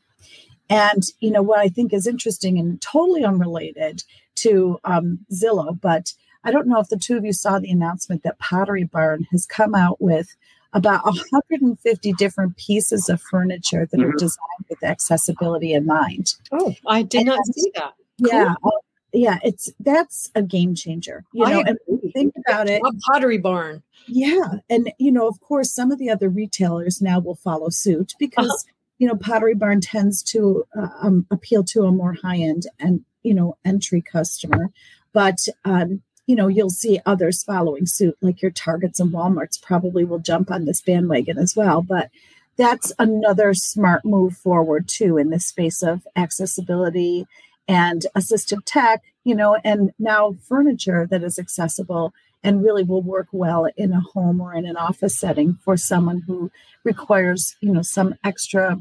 And, 0.68 1.02
you 1.20 1.30
know, 1.30 1.42
what 1.42 1.60
I 1.60 1.68
think 1.68 1.92
is 1.92 2.06
interesting 2.06 2.58
and 2.58 2.80
totally 2.80 3.24
unrelated 3.24 4.02
to 4.36 4.78
um, 4.84 5.24
Zillow, 5.32 5.80
but 5.80 6.12
I 6.44 6.50
don't 6.50 6.68
know 6.68 6.78
if 6.78 6.88
the 6.88 6.96
two 6.96 7.16
of 7.16 7.24
you 7.24 7.32
saw 7.32 7.58
the 7.58 7.70
announcement 7.70 8.22
that 8.22 8.38
Pottery 8.38 8.84
Barn 8.84 9.26
has 9.32 9.46
come 9.46 9.74
out 9.74 10.00
with 10.00 10.36
about 10.72 11.04
150 11.04 12.12
different 12.14 12.56
pieces 12.56 13.08
of 13.08 13.20
furniture 13.22 13.86
that 13.90 13.96
mm-hmm. 13.98 14.10
are 14.10 14.12
designed 14.12 14.66
with 14.68 14.82
accessibility 14.82 15.72
in 15.72 15.86
mind. 15.86 16.34
Oh, 16.52 16.74
I 16.86 17.02
did 17.02 17.18
and 17.18 17.26
not 17.28 17.46
see 17.46 17.70
that. 17.74 17.94
Yeah. 18.18 18.54
Cool. 18.62 18.72
Yeah, 19.12 19.38
it's 19.42 19.72
that's 19.80 20.30
a 20.34 20.42
game 20.42 20.74
changer. 20.74 21.24
You 21.32 21.46
know, 21.46 21.64
and 21.66 21.78
think 22.12 22.34
about 22.46 22.68
it. 22.68 22.82
Pottery 23.06 23.38
Barn. 23.38 23.82
Yeah, 24.06 24.56
and 24.68 24.92
you 24.98 25.10
know, 25.10 25.26
of 25.26 25.40
course, 25.40 25.72
some 25.72 25.90
of 25.90 25.98
the 25.98 26.10
other 26.10 26.28
retailers 26.28 27.00
now 27.00 27.20
will 27.20 27.36
follow 27.36 27.70
suit 27.70 28.12
because 28.18 28.50
uh-huh. 28.50 28.72
you 28.98 29.08
know 29.08 29.16
Pottery 29.16 29.54
Barn 29.54 29.80
tends 29.80 30.22
to 30.24 30.66
uh, 30.78 30.88
um, 31.00 31.26
appeal 31.30 31.64
to 31.64 31.84
a 31.84 31.92
more 31.92 32.14
high 32.14 32.36
end 32.36 32.66
and 32.78 33.04
you 33.22 33.32
know 33.32 33.56
entry 33.64 34.02
customer, 34.02 34.70
but 35.14 35.48
um, 35.64 36.02
you 36.26 36.36
know 36.36 36.48
you'll 36.48 36.70
see 36.70 37.00
others 37.06 37.42
following 37.42 37.86
suit, 37.86 38.16
like 38.20 38.42
your 38.42 38.50
Targets 38.50 39.00
and 39.00 39.12
WalMarts 39.12 39.62
probably 39.62 40.04
will 40.04 40.18
jump 40.18 40.50
on 40.50 40.64
this 40.64 40.80
bandwagon 40.80 41.38
as 41.38 41.54
well. 41.56 41.82
But 41.82 42.10
that's 42.56 42.92
another 42.98 43.54
smart 43.54 44.04
move 44.04 44.36
forward 44.36 44.88
too 44.88 45.18
in 45.18 45.30
this 45.30 45.46
space 45.46 45.82
of 45.82 46.06
accessibility 46.16 47.26
and 47.68 48.06
assistive 48.16 48.64
tech, 48.64 49.02
you 49.24 49.34
know, 49.34 49.58
and 49.64 49.92
now 49.98 50.36
furniture 50.48 51.06
that 51.10 51.22
is 51.22 51.38
accessible 51.38 52.12
and 52.46 52.62
really 52.62 52.84
will 52.84 53.02
work 53.02 53.26
well 53.32 53.68
in 53.76 53.92
a 53.92 54.00
home 54.00 54.40
or 54.40 54.54
in 54.54 54.66
an 54.66 54.76
office 54.76 55.18
setting 55.18 55.58
for 55.64 55.76
someone 55.76 56.22
who 56.26 56.50
requires 56.84 57.56
you 57.60 57.72
know 57.72 57.82
some 57.82 58.14
extra 58.22 58.78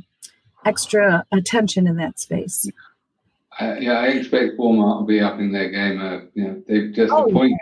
extra 0.63 1.25
attention 1.31 1.87
in 1.87 1.95
that 1.97 2.19
space 2.19 2.69
uh, 3.59 3.75
yeah 3.79 3.99
i 3.99 4.07
expect 4.07 4.57
walmart 4.57 4.99
will 4.99 5.05
be 5.05 5.21
upping 5.21 5.51
their 5.51 5.69
game 5.69 6.01
uh, 6.01 6.19
you 6.33 6.43
know 6.43 6.61
they've 6.67 6.93
just 6.93 7.11
oh, 7.11 7.25
appointed 7.25 7.57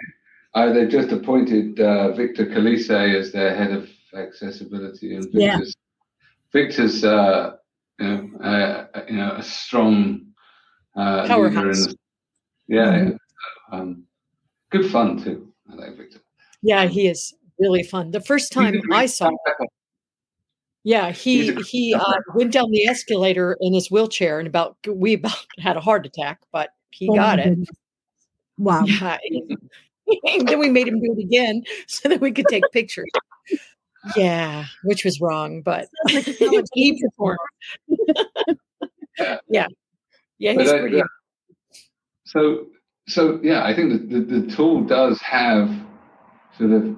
yeah. 0.55 0.61
uh, 0.61 0.73
they've 0.73 0.89
just 0.89 1.11
appointed 1.11 1.79
uh, 1.79 2.11
victor 2.13 2.45
calise 2.45 2.89
as 2.89 3.31
their 3.31 3.55
head 3.55 3.71
of 3.71 3.89
accessibility 4.15 5.15
and 5.15 5.25
victor's, 5.25 5.75
yeah. 5.75 6.61
victor's 6.61 7.03
uh, 7.03 7.55
you 7.99 8.07
know, 8.07 8.39
uh, 8.39 8.87
you 9.07 9.17
know 9.17 9.35
a 9.37 9.43
strong 9.43 10.33
uh, 10.95 11.27
Powerhouse. 11.27 11.87
The, 11.87 11.95
yeah, 12.67 12.91
mm-hmm. 12.91 13.75
um, 13.75 14.03
good 14.69 14.89
fun 14.91 15.21
too 15.23 15.53
I 15.71 15.75
like 15.75 15.97
Victor. 15.97 16.19
Yeah, 16.61 16.85
he 16.85 17.07
is 17.07 17.33
really 17.59 17.83
fun. 17.83 18.11
The 18.11 18.21
first 18.21 18.51
time 18.51 18.81
I 18.91 19.05
saw 19.05 19.29
him, 19.29 19.37
yeah, 20.83 21.11
he 21.11 21.55
he 21.63 21.93
uh, 21.93 22.19
went 22.35 22.51
down 22.51 22.69
the 22.71 22.85
escalator 22.85 23.57
in 23.61 23.73
his 23.73 23.89
wheelchair 23.89 24.39
and 24.39 24.47
about 24.47 24.77
we 24.87 25.13
about 25.13 25.45
had 25.59 25.77
a 25.77 25.81
heart 25.81 26.05
attack, 26.05 26.41
but 26.51 26.71
he 26.91 27.09
oh 27.09 27.15
got 27.15 27.39
it. 27.39 27.57
Wow. 28.57 28.83
Yeah. 28.85 29.17
and 30.25 30.47
then 30.47 30.59
we 30.59 30.69
made 30.69 30.87
him 30.87 30.99
do 30.99 31.15
it 31.17 31.23
again 31.23 31.63
so 31.87 32.09
that 32.09 32.21
we 32.21 32.31
could 32.31 32.47
take 32.49 32.63
pictures. 32.71 33.09
Yeah, 34.17 34.65
which 34.83 35.05
was 35.05 35.21
wrong, 35.21 35.61
but 35.61 35.87
he 36.73 37.01
performed. 37.01 37.39
yeah. 39.47 39.67
Yeah, 40.39 40.53
he's 40.53 40.71
pretty. 40.71 41.01
so 42.25 42.65
so 43.07 43.39
yeah, 43.41 43.63
I 43.63 43.73
think 43.73 43.91
that 43.93 44.09
the, 44.09 44.19
the 44.41 44.53
tool 44.53 44.83
does 44.83 45.21
have 45.21 45.69
sort 46.57 46.71
of 46.71 46.95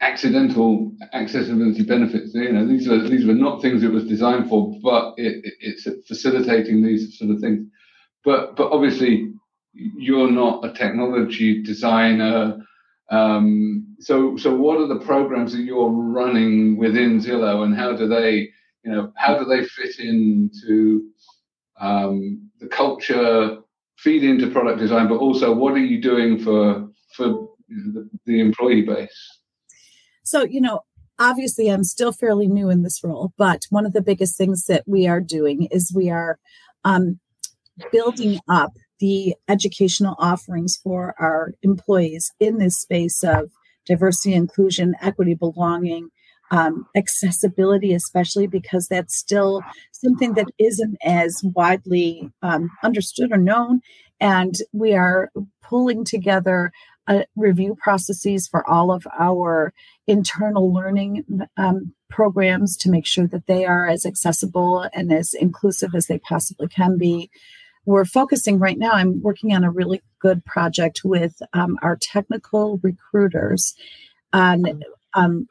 accidental 0.00 0.92
accessibility 1.12 1.82
benefits. 1.82 2.34
You 2.34 2.52
know, 2.52 2.66
these 2.66 2.88
are 2.88 3.08
these 3.08 3.26
were 3.26 3.34
not 3.34 3.62
things 3.62 3.82
it 3.82 3.92
was 3.92 4.06
designed 4.06 4.48
for, 4.48 4.78
but 4.82 5.14
it, 5.16 5.44
it, 5.44 5.54
it's 5.60 6.06
facilitating 6.06 6.82
these 6.82 7.18
sort 7.18 7.30
of 7.30 7.40
things. 7.40 7.66
But 8.24 8.56
but 8.56 8.72
obviously, 8.72 9.32
you're 9.72 10.30
not 10.30 10.64
a 10.64 10.72
technology 10.72 11.62
designer. 11.62 12.58
Um, 13.10 13.96
so 14.00 14.36
so 14.36 14.54
what 14.54 14.80
are 14.80 14.88
the 14.88 15.04
programs 15.04 15.52
that 15.52 15.62
you're 15.62 15.90
running 15.90 16.76
within 16.76 17.20
Zillow, 17.20 17.64
and 17.64 17.74
how 17.74 17.96
do 17.96 18.06
they 18.08 18.50
you 18.84 18.92
know 18.92 19.12
how 19.16 19.38
do 19.38 19.44
they 19.44 19.64
fit 19.64 19.98
into 19.98 21.10
um, 21.80 22.50
the 22.60 22.68
culture 22.68 23.58
feed 23.96 24.24
into 24.24 24.50
product 24.50 24.78
design, 24.78 25.08
but 25.08 25.16
also 25.16 25.54
what 25.54 25.72
are 25.72 25.78
you 25.78 26.00
doing 26.02 26.38
for 26.38 26.88
for 27.14 27.48
the, 27.68 28.08
the 28.26 28.40
employee 28.40 28.82
base? 28.82 29.35
So 30.26 30.42
you 30.42 30.60
know, 30.60 30.80
obviously, 31.18 31.68
I'm 31.68 31.84
still 31.84 32.12
fairly 32.12 32.48
new 32.48 32.68
in 32.68 32.82
this 32.82 33.02
role, 33.02 33.32
but 33.38 33.62
one 33.70 33.86
of 33.86 33.92
the 33.92 34.02
biggest 34.02 34.36
things 34.36 34.64
that 34.66 34.82
we 34.86 35.06
are 35.06 35.20
doing 35.20 35.68
is 35.70 35.92
we 35.94 36.10
are 36.10 36.38
um, 36.84 37.20
building 37.92 38.40
up 38.48 38.72
the 38.98 39.36
educational 39.48 40.16
offerings 40.18 40.76
for 40.82 41.14
our 41.20 41.52
employees 41.62 42.32
in 42.40 42.58
this 42.58 42.76
space 42.76 43.22
of 43.22 43.50
diversity, 43.84 44.34
inclusion, 44.34 44.96
equity, 45.00 45.34
belonging, 45.34 46.08
um, 46.50 46.86
accessibility, 46.96 47.92
especially 47.94 48.48
because 48.48 48.88
that's 48.88 49.16
still 49.16 49.62
something 49.92 50.34
that 50.34 50.48
isn't 50.58 50.96
as 51.04 51.40
widely 51.54 52.30
um, 52.42 52.68
understood 52.82 53.30
or 53.30 53.38
known. 53.38 53.80
And 54.18 54.54
we 54.72 54.94
are 54.94 55.30
pulling 55.62 56.04
together 56.04 56.72
uh, 57.08 57.22
review 57.36 57.76
processes 57.80 58.46
for 58.46 58.68
all 58.68 58.90
of 58.90 59.06
our 59.18 59.72
internal 60.06 60.72
learning 60.72 61.24
um, 61.56 61.92
programs 62.10 62.76
to 62.76 62.90
make 62.90 63.06
sure 63.06 63.26
that 63.26 63.46
they 63.46 63.64
are 63.64 63.86
as 63.86 64.06
accessible 64.06 64.88
and 64.92 65.12
as 65.12 65.34
inclusive 65.34 65.94
as 65.94 66.06
they 66.06 66.18
possibly 66.18 66.68
can 66.68 66.98
be. 66.98 67.30
We're 67.84 68.04
focusing 68.04 68.58
right 68.58 68.78
now, 68.78 68.92
I'm 68.92 69.22
working 69.22 69.54
on 69.54 69.62
a 69.62 69.70
really 69.70 70.02
good 70.20 70.44
project 70.44 71.02
with 71.04 71.40
um, 71.52 71.78
our 71.82 71.96
technical 71.96 72.80
recruiters 72.82 73.74
on 74.32 74.82
um, 75.14 75.48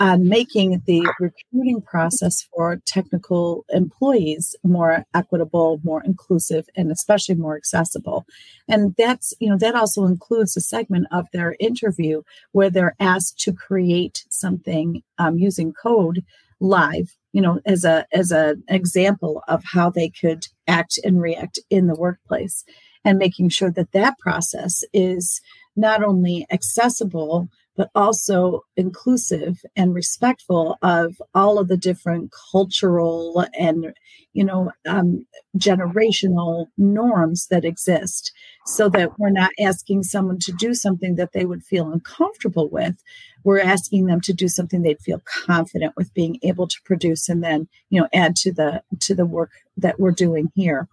on 0.00 0.28
making 0.28 0.82
the 0.86 1.06
recruiting 1.20 1.80
process 1.80 2.42
for 2.42 2.80
technical 2.84 3.64
employees 3.70 4.56
more 4.64 5.04
equitable, 5.14 5.80
more 5.84 6.02
inclusive, 6.04 6.68
and 6.76 6.90
especially 6.90 7.36
more 7.36 7.56
accessible. 7.56 8.24
And 8.68 8.94
that's, 8.98 9.32
you 9.38 9.48
know, 9.48 9.58
that 9.58 9.74
also 9.74 10.04
includes 10.04 10.56
a 10.56 10.60
segment 10.60 11.06
of 11.12 11.26
their 11.32 11.54
interview 11.60 12.22
where 12.52 12.70
they're 12.70 12.96
asked 12.98 13.38
to 13.40 13.52
create 13.52 14.24
something 14.30 15.02
um, 15.18 15.38
using 15.38 15.72
code 15.72 16.24
live 16.60 17.16
you 17.32 17.42
know 17.42 17.60
as 17.66 17.84
a 17.84 18.06
as 18.12 18.30
an 18.30 18.62
example 18.68 19.42
of 19.48 19.62
how 19.64 19.90
they 19.90 20.08
could 20.08 20.46
act 20.66 20.98
and 21.04 21.20
react 21.20 21.58
in 21.68 21.88
the 21.88 21.94
workplace 21.96 22.64
and 23.04 23.18
making 23.18 23.48
sure 23.48 23.70
that 23.70 23.92
that 23.92 24.18
process 24.18 24.82
is 24.92 25.40
not 25.76 26.02
only 26.02 26.46
accessible 26.50 27.48
but 27.76 27.90
also 27.94 28.64
inclusive 28.76 29.64
and 29.76 29.94
respectful 29.94 30.78
of 30.82 31.20
all 31.34 31.58
of 31.58 31.68
the 31.68 31.76
different 31.76 32.32
cultural 32.52 33.44
and 33.58 33.92
you 34.32 34.44
know 34.44 34.70
um, 34.86 35.26
generational 35.56 36.66
norms 36.76 37.46
that 37.48 37.64
exist 37.64 38.32
so 38.66 38.88
that 38.88 39.18
we're 39.18 39.30
not 39.30 39.50
asking 39.60 40.02
someone 40.02 40.38
to 40.38 40.52
do 40.52 40.74
something 40.74 41.16
that 41.16 41.32
they 41.32 41.44
would 41.44 41.62
feel 41.62 41.92
uncomfortable 41.92 42.68
with. 42.68 43.02
We're 43.44 43.60
asking 43.60 44.06
them 44.06 44.20
to 44.22 44.32
do 44.32 44.48
something 44.48 44.82
they'd 44.82 45.00
feel 45.00 45.20
confident 45.26 45.94
with 45.96 46.14
being 46.14 46.38
able 46.42 46.66
to 46.66 46.76
produce 46.84 47.28
and 47.28 47.42
then 47.42 47.68
you 47.90 48.00
know 48.00 48.08
add 48.12 48.36
to 48.36 48.52
the 48.52 48.82
to 49.00 49.14
the 49.14 49.26
work 49.26 49.50
that 49.76 49.98
we're 49.98 50.12
doing 50.12 50.50
here 50.54 50.88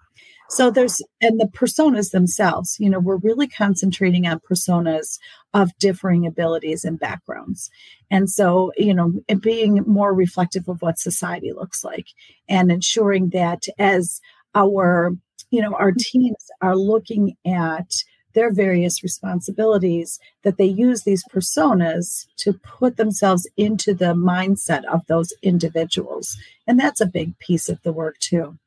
so 0.52 0.70
there's, 0.70 1.02
and 1.22 1.40
the 1.40 1.46
personas 1.46 2.12
themselves, 2.12 2.76
you 2.78 2.90
know, 2.90 3.00
we're 3.00 3.16
really 3.16 3.48
concentrating 3.48 4.28
on 4.28 4.42
personas 4.42 5.18
of 5.54 5.72
differing 5.80 6.28
abilities 6.28 6.84
and 6.84 7.00
backgrounds. 7.00 7.70
And 8.10 8.30
so, 8.30 8.74
you 8.76 8.94
know, 8.94 9.14
being 9.40 9.82
more 9.88 10.14
reflective 10.14 10.68
of 10.68 10.82
what 10.82 11.00
society 11.00 11.54
looks 11.54 11.86
like 11.86 12.08
and 12.50 12.70
ensuring 12.70 13.30
that 13.30 13.64
as 13.80 14.20
our, 14.54 15.12
you 15.52 15.62
know, 15.62 15.74
our 15.74 15.92
mm-hmm. 15.92 16.20
teams 16.20 16.46
are 16.62 16.76
looking 16.76 17.38
at 17.48 18.04
their 18.34 18.52
various 18.52 19.04
responsibilities 19.04 20.20
that 20.44 20.58
they 20.58 20.66
use 20.66 21.04
these 21.04 21.24
personas 21.34 22.28
to 22.38 22.54
put 22.54 22.98
themselves 22.98 23.50
into 23.56 23.94
the 23.94 24.14
mindset 24.14 24.84
of 24.92 25.06
those 25.08 25.34
individuals. 25.42 26.38
And 26.68 26.78
that's 26.78 27.00
a 27.00 27.06
big 27.06 27.40
piece 27.40 27.70
of 27.70 27.82
the 27.84 27.94
work 27.94 28.18
too 28.20 28.58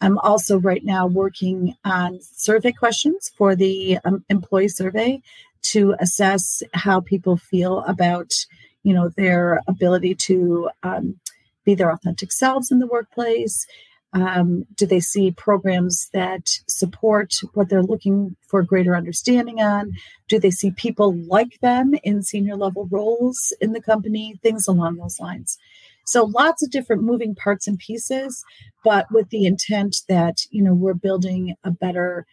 I'm 0.00 0.18
also 0.18 0.58
right 0.58 0.84
now 0.84 1.06
working 1.06 1.74
on 1.84 2.20
survey 2.20 2.72
questions 2.72 3.30
for 3.36 3.54
the 3.54 3.98
um, 4.04 4.24
employee 4.28 4.68
survey 4.68 5.20
to 5.62 5.94
assess 6.00 6.62
how 6.72 7.00
people 7.00 7.36
feel 7.36 7.80
about, 7.80 8.32
you 8.82 8.94
know, 8.94 9.10
their 9.16 9.60
ability 9.66 10.14
to 10.14 10.70
um, 10.82 11.20
be 11.64 11.74
their 11.74 11.92
authentic 11.92 12.32
selves 12.32 12.70
in 12.70 12.78
the 12.78 12.86
workplace. 12.86 13.66
Um, 14.12 14.64
do 14.74 14.86
they 14.86 15.00
see 15.00 15.30
programs 15.30 16.08
that 16.12 16.48
support 16.66 17.34
what 17.54 17.68
they're 17.68 17.82
looking 17.82 18.34
for 18.48 18.62
greater 18.62 18.96
understanding 18.96 19.60
on? 19.60 19.92
Do 20.28 20.40
they 20.40 20.50
see 20.50 20.72
people 20.72 21.14
like 21.14 21.60
them 21.60 21.94
in 22.02 22.22
senior 22.22 22.56
level 22.56 22.88
roles 22.90 23.52
in 23.60 23.72
the 23.72 23.82
company? 23.82 24.40
Things 24.42 24.66
along 24.66 24.96
those 24.96 25.20
lines. 25.20 25.58
So 26.10 26.24
lots 26.24 26.60
of 26.60 26.70
different 26.70 27.04
moving 27.04 27.36
parts 27.36 27.68
and 27.68 27.78
pieces, 27.78 28.42
but 28.84 29.06
with 29.12 29.30
the 29.30 29.46
intent 29.46 29.98
that, 30.08 30.38
you 30.50 30.60
know, 30.60 30.74
we're 30.74 30.92
building 30.92 31.54
a 31.62 31.70
better 31.70 32.26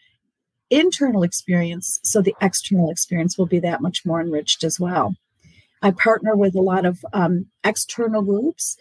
internal 0.72 1.22
experience 1.22 2.00
so 2.04 2.22
the 2.22 2.36
external 2.42 2.90
experience 2.90 3.38
will 3.38 3.46
be 3.46 3.60
that 3.60 3.82
much 3.82 4.04
more 4.04 4.20
enriched 4.20 4.64
as 4.64 4.80
well. 4.80 5.16
I 5.84 5.92
partner 5.92 6.36
with 6.36 6.56
a 6.56 6.62
lot 6.62 6.86
of 6.86 7.06
um, 7.14 7.46
external 7.64 8.24
groups. 8.24 8.78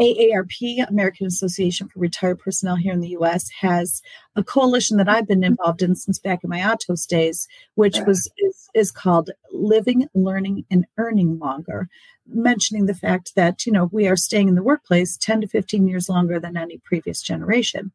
AARP, 0.00 0.88
American 0.88 1.26
Association 1.26 1.88
for 1.88 2.00
Retired 2.00 2.38
Personnel 2.38 2.76
here 2.76 2.92
in 2.92 3.00
the 3.00 3.16
US, 3.20 3.48
has 3.60 4.02
a 4.34 4.44
coalition 4.44 4.96
that 4.98 5.08
I've 5.08 5.26
been 5.26 5.40
mm-hmm. 5.40 5.52
involved 5.52 5.82
in 5.82 5.94
since 5.94 6.18
back 6.18 6.44
in 6.44 6.50
my 6.50 6.58
Atos 6.58 7.06
days, 7.06 7.48
which 7.74 7.98
was 8.06 8.30
is, 8.38 8.68
is 8.74 8.90
called 8.90 9.30
Living, 9.52 10.08
Learning, 10.14 10.64
and 10.70 10.86
Earning 10.98 11.38
Longer, 11.38 11.88
mentioning 12.26 12.86
the 12.86 12.94
fact 12.94 13.34
that 13.36 13.66
you 13.66 13.72
know 13.72 13.88
we 13.92 14.06
are 14.06 14.16
staying 14.16 14.48
in 14.48 14.54
the 14.54 14.62
workplace 14.62 15.16
10 15.16 15.42
to 15.42 15.48
15 15.48 15.88
years 15.88 16.08
longer 16.08 16.38
than 16.38 16.56
any 16.56 16.78
previous 16.78 17.22
generation. 17.22 17.92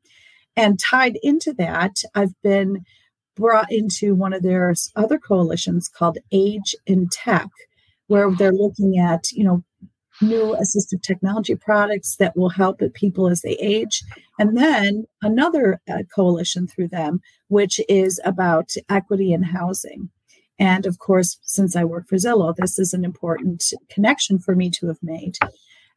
And 0.55 0.79
tied 0.79 1.17
into 1.23 1.53
that, 1.53 2.03
I've 2.13 2.39
been 2.41 2.83
brought 3.35 3.71
into 3.71 4.13
one 4.15 4.33
of 4.33 4.43
their 4.43 4.73
other 4.95 5.17
coalitions 5.17 5.87
called 5.87 6.17
Age 6.31 6.75
in 6.85 7.07
Tech, 7.09 7.47
where 8.07 8.29
they're 8.31 8.51
looking 8.51 8.99
at, 8.99 9.31
you 9.31 9.43
know, 9.43 9.63
new 10.21 10.55
assistive 10.61 11.01
technology 11.01 11.55
products 11.55 12.15
that 12.17 12.35
will 12.37 12.49
help 12.49 12.81
people 12.93 13.27
as 13.27 13.41
they 13.41 13.55
age. 13.57 14.03
And 14.39 14.57
then 14.57 15.05
another 15.21 15.81
uh, 15.89 16.03
coalition 16.13 16.67
through 16.67 16.89
them, 16.89 17.21
which 17.47 17.79
is 17.89 18.19
about 18.23 18.71
equity 18.89 19.33
in 19.33 19.43
housing. 19.43 20.09
And 20.59 20.85
of 20.85 20.99
course, 20.99 21.39
since 21.41 21.75
I 21.75 21.83
work 21.83 22.07
for 22.07 22.17
Zillow, 22.17 22.55
this 22.55 22.77
is 22.77 22.93
an 22.93 23.03
important 23.03 23.63
connection 23.89 24.37
for 24.37 24.55
me 24.55 24.69
to 24.79 24.87
have 24.87 24.99
made 25.01 25.37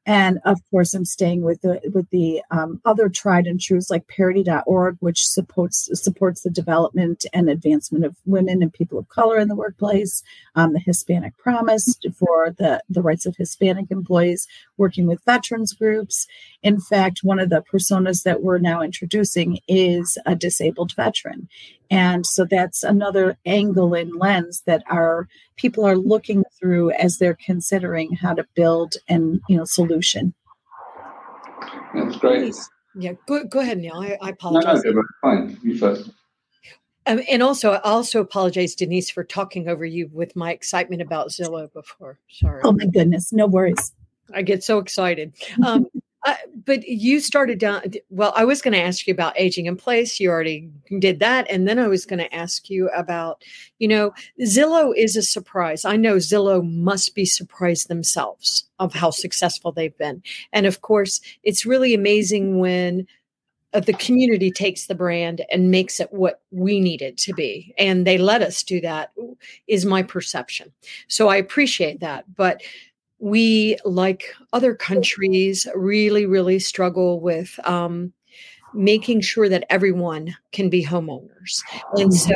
and 0.07 0.39
of 0.45 0.61
course 0.71 0.95
i'm 0.95 1.05
staying 1.05 1.43
with 1.43 1.61
the 1.63 1.81
with 1.95 2.09
the 2.11 2.43
um, 2.51 2.81
other 2.85 3.09
tried 3.09 3.47
and 3.47 3.61
trues 3.61 3.89
like 3.91 4.07
parity.org 4.09 4.97
which 5.01 5.27
supports 5.27 5.89
supports 5.93 6.43
the 6.43 6.51
development 6.51 7.25
and 7.33 7.49
advancement 7.49 8.05
of 8.05 8.17
women 8.25 8.63
and 8.63 8.73
people 8.73 8.99
of 8.99 9.09
color 9.09 9.39
in 9.39 9.49
the 9.49 9.55
workplace 9.55 10.23
um, 10.55 10.73
the 10.73 10.81
hispanic 10.81 11.37
promise 11.39 11.99
for 12.19 12.51
the 12.59 12.83
the 12.89 13.03
rights 13.03 13.27
of 13.27 13.37
hispanic 13.37 13.91
employees 13.91 14.47
working 14.77 15.07
with 15.07 15.25
veterans 15.25 15.73
groups. 15.73 16.27
In 16.63 16.81
fact 16.81 17.21
one 17.23 17.39
of 17.39 17.51
the 17.51 17.63
personas 17.63 18.23
that 18.23 18.43
we're 18.43 18.59
now 18.59 18.83
introducing 18.83 19.59
is 19.69 20.19
a 20.27 20.35
disabled 20.35 20.95
veteran 20.95 21.49
and 21.91 22.27
so 22.27 22.47
that's 22.49 22.83
another 22.83 23.37
angle 23.47 23.95
and 23.95 24.15
lens 24.17 24.63
that 24.67 24.83
our 24.91 25.29
people 25.57 25.85
are 25.85 25.97
looking 25.97 26.45
through 26.59 26.91
as 26.93 27.19
they're 27.19 27.39
considering 27.45 28.15
how 28.15 28.35
to 28.35 28.47
build 28.55 28.95
and 29.09 29.41
you 29.49 29.57
know 29.57 29.65
solution. 29.65 30.35
That's 31.95 32.17
great. 32.17 32.55
Yeah, 32.97 33.13
go, 33.27 33.45
go 33.45 33.61
ahead, 33.61 33.79
Neil. 33.79 33.97
I, 33.97 34.19
I 34.21 34.31
apologize. 34.31 34.83
No, 34.85 34.93
no, 34.93 35.03
fine. 35.21 35.59
You 35.63 35.79
first. 35.79 36.11
Um, 37.07 37.21
and 37.29 37.43
also, 37.43 37.73
I 37.73 37.81
also 37.81 38.21
apologize, 38.21 38.75
Denise, 38.75 39.11
for 39.11 39.25
talking 39.25 39.69
over 39.69 39.85
you 39.85 40.09
with 40.13 40.35
my 40.37 40.53
excitement 40.53 41.03
about 41.03 41.29
Zillow 41.29 41.71
before. 41.73 42.19
Sorry. 42.31 42.63
Oh 42.65 42.73
my 42.73 42.87
goodness, 42.87 43.33
no 43.33 43.47
worries. 43.47 43.93
I 44.33 44.43
get 44.43 44.65
so 44.65 44.79
excited. 44.79 45.35
Um, 45.65 45.87
uh, 46.25 46.37
but 46.65 46.87
you 46.89 47.21
started 47.21 47.59
down. 47.59 47.83
Well, 48.09 48.33
I 48.35 48.45
was 48.45 48.63
going 48.63 48.73
to 48.73 48.81
ask 48.81 49.07
you 49.07 49.13
about 49.13 49.39
aging 49.39 49.67
in 49.67 49.77
place. 49.77 50.19
You 50.19 50.31
already 50.31 50.71
did 50.99 51.21
that, 51.21 51.47
and 51.51 51.69
then 51.69 51.79
I 51.79 51.87
was 51.87 52.07
going 52.07 52.19
to 52.19 52.35
ask 52.35 52.71
you 52.71 52.89
about, 52.91 53.43
you 53.79 53.89
know, 53.89 54.15
Zillow 54.41 54.93
is 54.97 55.17
a 55.17 55.23
surprise. 55.23 55.85
I 55.85 55.97
know 55.97 56.17
Zillow 56.17 56.67
must 56.67 57.15
be 57.15 57.27
surprised 57.27 57.89
themselves 57.89 58.69
of 58.79 58.95
how 58.95 59.11
successful 59.11 59.73
they've 59.73 59.97
been, 59.99 60.23
and 60.53 60.65
of 60.67 60.81
course, 60.81 61.21
it's 61.43 61.67
really 61.67 61.93
amazing 61.93 62.59
when 62.59 63.07
uh, 63.75 63.81
the 63.81 63.93
community 63.93 64.51
takes 64.51 64.87
the 64.87 64.95
brand 64.95 65.43
and 65.51 65.71
makes 65.71 66.01
it 66.01 66.13
what 66.13 66.41
we 66.51 66.81
need 66.81 67.03
it 67.03 67.19
to 67.19 67.35
be, 67.35 67.75
and 67.77 68.07
they 68.07 68.17
let 68.17 68.41
us 68.41 68.63
do 68.63 68.81
that. 68.81 69.13
Is 69.69 69.85
my 69.85 70.03
perception. 70.03 70.73
So 71.09 71.29
I 71.29 71.37
appreciate 71.37 72.01
that, 72.01 72.25
but 72.35 72.63
we, 73.25 73.79
like 73.87 74.35
other 74.53 74.75
countries, 74.75 75.67
really, 75.75 76.27
really 76.27 76.59
struggle 76.59 77.21
with 77.21 77.59
um, 77.67 78.13
making 78.75 79.23
sure 79.23 79.49
that 79.49 79.65
everyone 79.71 80.37
can 80.53 80.69
be 80.69 80.85
homeowners. 80.85 81.63
And 81.95 82.11
mm-hmm. 82.11 82.33
so, 82.33 82.35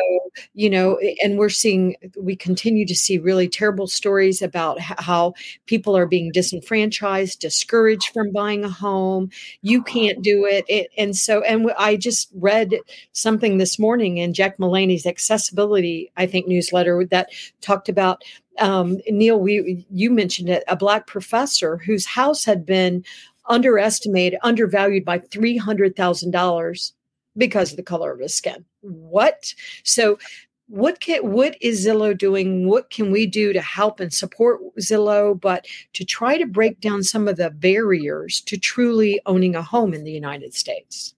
you 0.54 0.70
know, 0.70 0.98
and 1.22 1.36
we're 1.36 1.50
seeing, 1.50 1.96
we 2.18 2.36
continue 2.36 2.86
to 2.86 2.94
see 2.94 3.18
really 3.18 3.50
terrible 3.50 3.86
stories 3.86 4.40
about 4.40 4.80
how 4.80 5.34
people 5.66 5.94
are 5.94 6.06
being 6.06 6.30
disenfranchised, 6.32 7.38
discouraged 7.38 8.14
from 8.14 8.32
buying 8.32 8.64
a 8.64 8.70
home. 8.70 9.28
You 9.60 9.82
can't 9.82 10.22
do 10.22 10.46
it. 10.46 10.64
it 10.68 10.88
and 10.96 11.14
so, 11.14 11.42
and 11.42 11.70
I 11.76 11.96
just 11.96 12.30
read 12.34 12.72
something 13.12 13.58
this 13.58 13.78
morning 13.78 14.16
in 14.16 14.32
Jack 14.32 14.58
Mullaney's 14.58 15.04
accessibility, 15.04 16.10
I 16.16 16.24
think, 16.24 16.46
newsletter 16.46 17.04
that 17.10 17.28
talked 17.60 17.90
about 17.90 18.22
um, 18.58 18.98
Neil, 19.08 19.38
we 19.38 19.86
you 19.90 20.10
mentioned 20.10 20.48
it, 20.48 20.64
a 20.68 20.76
black 20.76 21.06
professor 21.06 21.78
whose 21.78 22.06
house 22.06 22.44
had 22.44 22.64
been 22.66 23.04
underestimated, 23.46 24.38
undervalued 24.42 25.04
by 25.04 25.18
three 25.18 25.56
hundred 25.56 25.96
thousand 25.96 26.30
dollars 26.30 26.92
because 27.36 27.70
of 27.70 27.76
the 27.76 27.82
color 27.82 28.12
of 28.12 28.20
his 28.20 28.34
skin. 28.34 28.64
What? 28.80 29.54
So, 29.84 30.18
what 30.66 31.00
can 31.00 31.30
what 31.30 31.56
is 31.60 31.86
Zillow 31.86 32.16
doing? 32.16 32.68
What 32.68 32.90
can 32.90 33.10
we 33.10 33.26
do 33.26 33.52
to 33.52 33.60
help 33.60 34.00
and 34.00 34.12
support 34.12 34.60
Zillow, 34.80 35.40
but 35.40 35.66
to 35.94 36.04
try 36.04 36.36
to 36.36 36.46
break 36.46 36.80
down 36.80 37.02
some 37.02 37.28
of 37.28 37.36
the 37.36 37.50
barriers 37.50 38.40
to 38.42 38.58
truly 38.58 39.20
owning 39.26 39.54
a 39.54 39.62
home 39.62 39.94
in 39.94 40.04
the 40.04 40.12
United 40.12 40.54
States? 40.54 41.14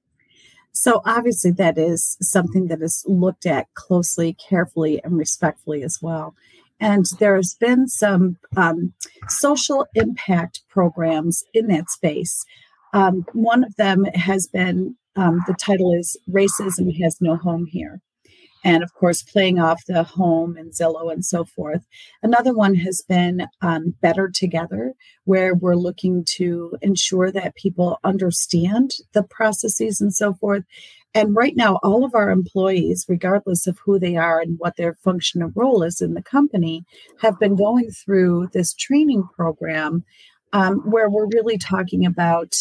So 0.72 1.03
obviously 1.05 1.50
that 1.53 1.79
is 1.79 2.16
something 2.22 2.68
that 2.68 2.81
is 2.81 3.05
looked 3.07 3.44
at 3.44 3.72
closely, 3.74 4.35
carefully, 4.35 5.03
and 5.03 5.18
respectfully 5.18 5.83
as 5.83 5.98
well. 6.00 6.35
And 6.80 7.06
there's 7.18 7.54
been 7.54 7.88
some 7.88 8.38
um, 8.56 8.94
social 9.28 9.86
impact 9.94 10.62
programs 10.68 11.44
in 11.52 11.66
that 11.68 11.90
space. 11.90 12.44
Um, 12.92 13.24
one 13.32 13.64
of 13.64 13.76
them 13.76 14.04
has 14.14 14.48
been 14.48 14.96
um, 15.16 15.42
the 15.46 15.54
title 15.54 15.92
is 15.92 16.16
Racism 16.30 16.96
Has 17.02 17.20
No 17.20 17.36
Home 17.36 17.66
Here. 17.66 18.00
And 18.62 18.82
of 18.82 18.92
course, 18.94 19.22
playing 19.22 19.58
off 19.58 19.82
the 19.86 20.02
home 20.02 20.56
and 20.56 20.72
Zillow 20.72 21.10
and 21.12 21.24
so 21.24 21.44
forth. 21.44 21.86
Another 22.22 22.52
one 22.52 22.74
has 22.76 23.02
been 23.06 23.46
um, 23.62 23.94
Better 24.02 24.28
Together, 24.28 24.92
where 25.24 25.54
we're 25.54 25.76
looking 25.76 26.24
to 26.36 26.76
ensure 26.82 27.30
that 27.32 27.54
people 27.54 27.98
understand 28.04 28.92
the 29.14 29.22
processes 29.22 30.00
and 30.00 30.14
so 30.14 30.34
forth 30.34 30.64
and 31.14 31.35
right 31.35 31.57
now, 31.57 31.79
all 31.83 32.05
of 32.05 32.14
our 32.14 32.31
employees, 32.31 33.05
regardless 33.09 33.66
of 33.66 33.79
who 33.85 33.99
they 33.99 34.16
are 34.16 34.40
and 34.40 34.59
what 34.59 34.77
their 34.77 34.94
function 34.94 35.42
and 35.42 35.53
role 35.57 35.83
is 35.83 36.01
in 36.01 36.14
the 36.14 36.23
company, 36.23 36.85
have 37.20 37.38
been 37.38 37.57
going 37.57 37.90
through 37.90 38.49
this 38.53 38.73
training 38.75 39.25
program 39.35 40.05
um, 40.53 40.79
where 40.90 41.11
we're 41.11 41.29
really 41.29 41.59
talking 41.59 42.07
about 42.07 42.55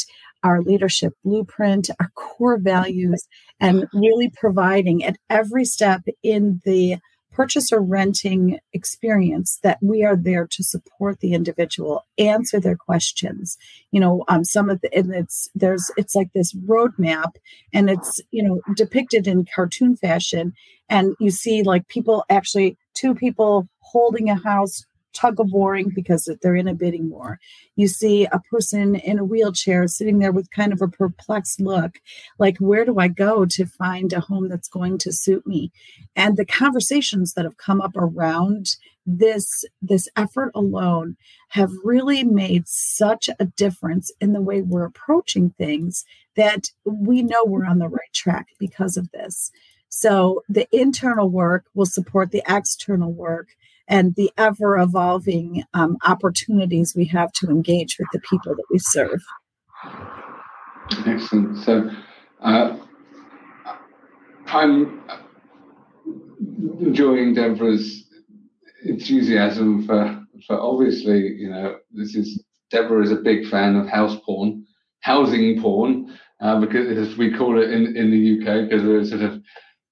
our 0.44 0.62
leadership 0.62 1.14
blueprint, 1.24 1.90
our 2.00 2.10
core 2.16 2.58
values, 2.58 3.28
and 3.60 3.86
really 3.94 4.32
providing 4.36 5.04
at 5.04 5.18
every 5.30 5.66
step 5.66 6.02
in 6.24 6.62
the 6.66 6.98
purchase 7.40 7.72
or 7.72 7.82
renting 7.82 8.60
experience 8.74 9.60
that 9.64 9.78
we 9.82 10.04
are 10.04 10.18
there 10.18 10.46
to 10.46 10.62
support 10.62 11.22
the 11.22 11.32
individual 11.32 12.06
answer 12.18 12.60
their 12.60 12.76
questions. 12.76 13.58
You 13.92 14.02
know 14.02 14.26
um, 14.28 14.44
some 14.44 14.70
of 14.70 14.82
the 14.82 14.94
and 14.94 15.16
it's 15.16 15.50
there's 15.56 15.90
it's 15.96 16.16
like 16.16 16.34
this 16.34 16.54
roadmap 16.54 17.32
and 17.72 17.90
it's 17.90 18.20
you 18.32 18.44
know 18.44 18.60
depicted 18.76 19.26
in 19.26 19.46
cartoon 19.56 19.96
fashion. 19.96 20.52
And 20.90 21.16
you 21.18 21.32
see 21.32 21.64
like 21.64 21.88
people 21.88 22.26
actually 22.30 22.78
two 22.94 23.16
people 23.16 23.70
holding 23.80 24.30
a 24.30 24.36
house 24.36 24.86
tug 25.14 25.40
of 25.40 25.52
warring 25.52 25.92
because 25.94 26.30
they're 26.42 26.56
in 26.56 26.68
a 26.68 26.74
bidding 26.74 27.10
war. 27.10 27.40
You 27.76 27.88
see 27.88 28.26
a 28.26 28.42
person 28.52 28.96
in 28.96 29.20
a 29.20 29.24
wheelchair 29.24 29.88
sitting 29.88 30.20
there 30.20 30.32
with 30.32 30.52
kind 30.52 30.74
of 30.74 30.82
a 30.82 30.88
perplexed 30.88 31.60
look, 31.60 32.00
like, 32.38 32.58
where 32.58 32.86
do 32.86 33.00
I 33.00 33.08
go 33.08 33.46
to 33.46 33.66
find 33.66 34.14
a 34.14 34.20
home 34.20 34.50
that's 34.50 34.70
going 34.70 34.98
to 35.00 35.12
suit 35.12 35.46
me? 35.48 35.72
And 36.16 36.38
the 36.38 36.46
conversations 36.46 37.34
that 37.34 37.46
have 37.46 37.58
come 37.58 37.82
up 37.82 37.96
around 37.96 38.76
this 39.06 39.66
this 39.82 40.08
effort 40.16 40.52
alone 40.54 41.18
have 41.50 41.72
really 41.84 42.24
made 42.24 42.68
such 42.68 43.30
a 43.40 43.46
difference 43.46 44.12
in 44.22 44.34
the 44.34 44.42
way 44.42 44.62
we're 44.62 44.86
approaching 44.86 45.50
things 45.58 46.06
that 46.36 46.68
we 46.86 47.24
know 47.24 47.44
we're 47.44 47.66
on 47.66 47.80
the 47.80 47.88
right 47.88 48.14
track 48.14 48.48
because 48.60 48.98
of 48.98 49.10
this. 49.12 49.52
So 49.90 50.44
the 50.48 50.68
internal 50.72 51.30
work 51.30 51.66
will 51.74 51.88
support 51.88 52.32
the 52.32 52.44
external 52.48 53.12
work 53.12 53.50
and 53.90 54.16
the 54.16 54.32
ever 54.38 54.78
evolving 54.78 55.64
um, 55.74 55.98
opportunities 56.06 56.94
we 56.96 57.06
have 57.06 57.32
to 57.34 57.48
engage 57.48 57.98
with 58.00 58.08
the 58.14 58.20
people 58.20 58.56
that 58.56 58.66
we 58.72 58.78
serve. 58.80 59.22
Excellent. 61.06 61.58
So 61.58 61.90
uh, 62.42 62.78
I'm 64.48 65.02
enjoying 66.80 67.34
Deborah's 67.34 68.06
enthusiasm 68.86 69.86
for, 69.86 70.24
for 70.48 70.60
obviously, 70.60 71.34
you 71.34 71.50
know, 71.50 71.78
this 71.92 72.16
is 72.16 72.44
Deborah 72.72 73.04
is 73.04 73.12
a 73.12 73.16
big 73.16 73.48
fan 73.48 73.76
of 73.76 73.88
house 73.88 74.18
porn, 74.26 74.66
housing 75.02 75.60
porn, 75.60 76.18
uh, 76.40 76.60
because 76.60 76.96
as 76.96 77.18
we 77.18 77.34
call 77.34 77.60
it 77.62 77.72
in, 77.72 77.98
in 77.98 78.12
the 78.12 78.40
UK, 78.40 78.70
because 78.70 78.84
we're 78.84 79.04
sort 79.04 79.22
of 79.22 79.42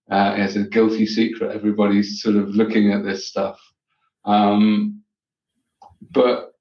uh, 0.09 0.35
it's 0.37 0.55
a 0.55 0.63
guilty 0.63 1.05
secret. 1.05 1.53
Everybody's 1.53 2.21
sort 2.21 2.35
of 2.35 2.49
looking 2.49 2.93
at 2.93 3.03
this 3.03 3.27
stuff. 3.27 3.59
Um, 4.27 5.03
but 6.11 6.51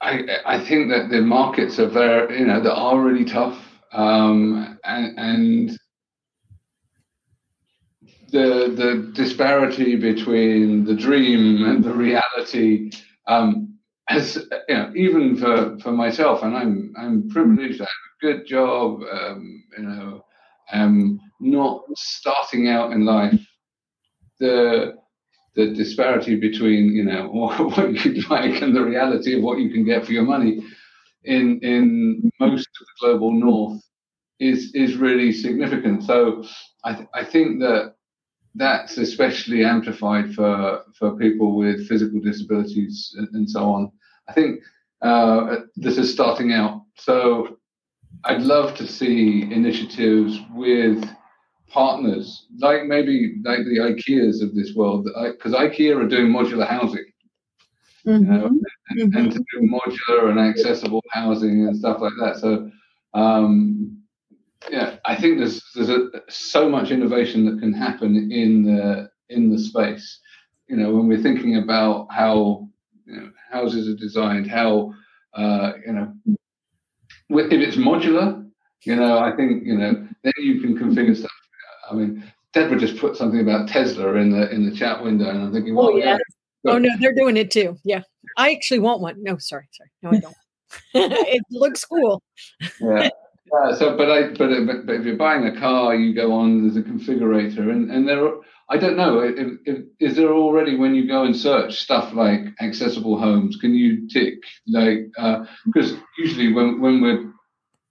I, 0.00 0.22
I 0.46 0.64
think 0.64 0.90
that 0.90 1.08
the 1.10 1.20
markets 1.22 1.78
are 1.78 1.88
very, 1.88 2.40
you 2.40 2.46
know, 2.46 2.60
they 2.62 2.70
are 2.70 3.00
really 3.00 3.24
tough, 3.24 3.58
um, 3.92 4.78
and, 4.84 5.18
and 5.18 5.78
the 8.30 8.72
the 8.76 9.12
disparity 9.14 9.96
between 9.96 10.84
the 10.84 10.94
dream 10.94 11.64
and 11.64 11.82
the 11.82 11.92
reality 11.92 12.90
um, 13.26 13.78
has, 14.08 14.36
you 14.68 14.74
know, 14.76 14.92
even 14.96 15.36
for, 15.36 15.78
for 15.80 15.92
myself, 15.92 16.42
and 16.42 16.56
I'm 16.56 16.92
I'm 16.98 17.28
privileged. 17.30 17.80
I 17.80 17.84
have 17.84 17.88
a 17.88 18.26
good 18.26 18.46
job, 18.46 19.00
um, 19.10 19.64
you 19.78 19.84
know, 19.84 20.24
um, 20.72 21.20
not 21.40 21.84
starting 21.96 22.68
out 22.68 22.92
in 22.92 23.04
life. 23.04 23.40
The 24.40 24.94
the 25.58 25.66
disparity 25.74 26.36
between 26.36 26.84
you 26.98 27.04
know 27.04 27.28
what 27.32 27.92
you'd 28.04 28.30
like 28.30 28.62
and 28.62 28.74
the 28.74 28.84
reality 28.84 29.36
of 29.36 29.42
what 29.42 29.58
you 29.58 29.70
can 29.70 29.84
get 29.84 30.06
for 30.06 30.12
your 30.12 30.28
money 30.34 30.62
in 31.24 31.58
in 31.62 32.30
most 32.40 32.68
of 32.80 32.86
the 32.86 32.94
global 33.00 33.32
north 33.32 33.82
is 34.40 34.72
is 34.74 34.96
really 34.96 35.32
significant. 35.32 36.04
So 36.04 36.44
I 36.84 36.94
th- 36.94 37.08
I 37.14 37.24
think 37.24 37.60
that 37.60 37.94
that's 38.54 38.98
especially 38.98 39.64
amplified 39.64 40.32
for 40.34 40.84
for 40.98 41.16
people 41.16 41.56
with 41.56 41.88
physical 41.88 42.20
disabilities 42.20 43.14
and, 43.18 43.28
and 43.34 43.50
so 43.50 43.62
on. 43.76 43.90
I 44.28 44.32
think 44.32 44.60
uh, 45.02 45.56
this 45.76 45.98
is 45.98 46.12
starting 46.12 46.52
out. 46.52 46.82
So 46.96 47.58
I'd 48.24 48.42
love 48.42 48.76
to 48.76 48.86
see 48.86 49.42
initiatives 49.60 50.38
with 50.54 51.04
partners, 51.68 52.46
like 52.58 52.84
maybe 52.84 53.36
like 53.44 53.60
the 53.64 53.78
IKEAs 53.78 54.42
of 54.42 54.54
this 54.54 54.74
world, 54.74 55.08
because 55.32 55.52
IKEA 55.52 55.96
are 55.96 56.08
doing 56.08 56.32
modular 56.32 56.66
housing. 56.66 57.04
Mm-hmm. 58.06 58.32
You 58.32 58.38
know, 58.38 58.46
and, 58.90 59.00
mm-hmm. 59.00 59.18
and, 59.18 59.32
to 59.32 59.38
do 59.38 59.68
modular 59.68 60.30
and 60.30 60.40
accessible 60.40 61.02
housing 61.10 61.66
and 61.66 61.76
stuff 61.76 62.00
like 62.00 62.12
that. 62.20 62.38
So, 62.38 62.70
um, 63.12 64.02
yeah, 64.70 64.96
I 65.04 65.16
think 65.16 65.38
there's 65.38 65.62
there's 65.74 65.90
a, 65.90 66.08
so 66.28 66.68
much 66.68 66.90
innovation 66.90 67.44
that 67.46 67.60
can 67.60 67.72
happen 67.72 68.32
in 68.32 68.64
the 68.64 69.10
in 69.28 69.50
the 69.50 69.58
space. 69.58 70.20
You 70.68 70.76
know, 70.76 70.94
when 70.94 71.08
we're 71.08 71.22
thinking 71.22 71.56
about 71.56 72.08
how 72.10 72.68
you 73.04 73.16
know, 73.16 73.30
houses 73.50 73.88
are 73.88 73.96
designed, 73.96 74.50
how 74.50 74.94
uh, 75.34 75.72
you 75.86 75.92
know, 75.92 76.12
if 77.30 77.52
it's 77.52 77.76
modular, 77.76 78.46
you 78.84 78.96
know, 78.96 79.18
I 79.18 79.36
think 79.36 79.64
you 79.64 79.76
know, 79.76 80.06
then 80.22 80.32
you 80.38 80.60
can 80.60 80.78
configure 80.78 81.16
stuff 81.16 81.30
I 81.90 81.94
mean, 81.94 82.32
Deborah 82.52 82.78
just 82.78 82.98
put 82.98 83.16
something 83.16 83.40
about 83.40 83.68
Tesla 83.68 84.14
in 84.14 84.30
the 84.30 84.50
in 84.50 84.68
the 84.68 84.74
chat 84.74 85.02
window, 85.02 85.28
and 85.28 85.42
I'm 85.42 85.52
thinking, 85.52 85.74
well, 85.74 85.88
oh 85.88 85.96
yeah. 85.96 86.18
Oh 86.66 86.78
no, 86.78 86.88
they're 86.98 87.14
doing 87.14 87.36
it 87.36 87.50
too. 87.50 87.76
Yeah, 87.84 88.02
I 88.36 88.52
actually 88.52 88.80
want 88.80 89.00
one. 89.00 89.22
No, 89.22 89.38
sorry, 89.38 89.68
sorry, 89.72 89.90
no, 90.02 90.10
I 90.10 90.20
don't. 90.20 90.34
it 91.28 91.42
looks 91.50 91.84
cool. 91.84 92.22
yeah. 92.80 93.08
Yeah, 93.52 93.74
so, 93.78 93.96
but 93.96 94.10
I, 94.10 94.28
but, 94.28 94.66
but, 94.66 94.86
but 94.86 94.94
if 94.96 95.06
you're 95.06 95.16
buying 95.16 95.46
a 95.46 95.58
car, 95.58 95.94
you 95.94 96.14
go 96.14 96.32
on. 96.32 96.62
There's 96.62 96.76
a 96.76 96.82
configurator, 96.82 97.70
and 97.70 97.90
and 97.90 98.08
there. 98.08 98.26
Are, 98.26 98.40
I 98.70 98.76
don't 98.76 98.96
know. 98.96 99.20
If, 99.20 99.58
if, 99.64 99.84
is 99.98 100.16
there 100.16 100.32
already 100.32 100.76
when 100.76 100.94
you 100.94 101.06
go 101.06 101.24
and 101.24 101.34
search 101.34 101.80
stuff 101.80 102.12
like 102.12 102.40
accessible 102.60 103.18
homes? 103.18 103.56
Can 103.56 103.74
you 103.74 104.06
tick 104.08 104.34
like 104.66 105.06
because 105.66 105.92
uh, 105.94 106.00
usually 106.18 106.52
when 106.52 106.80
when 106.80 107.00
we're 107.00 107.32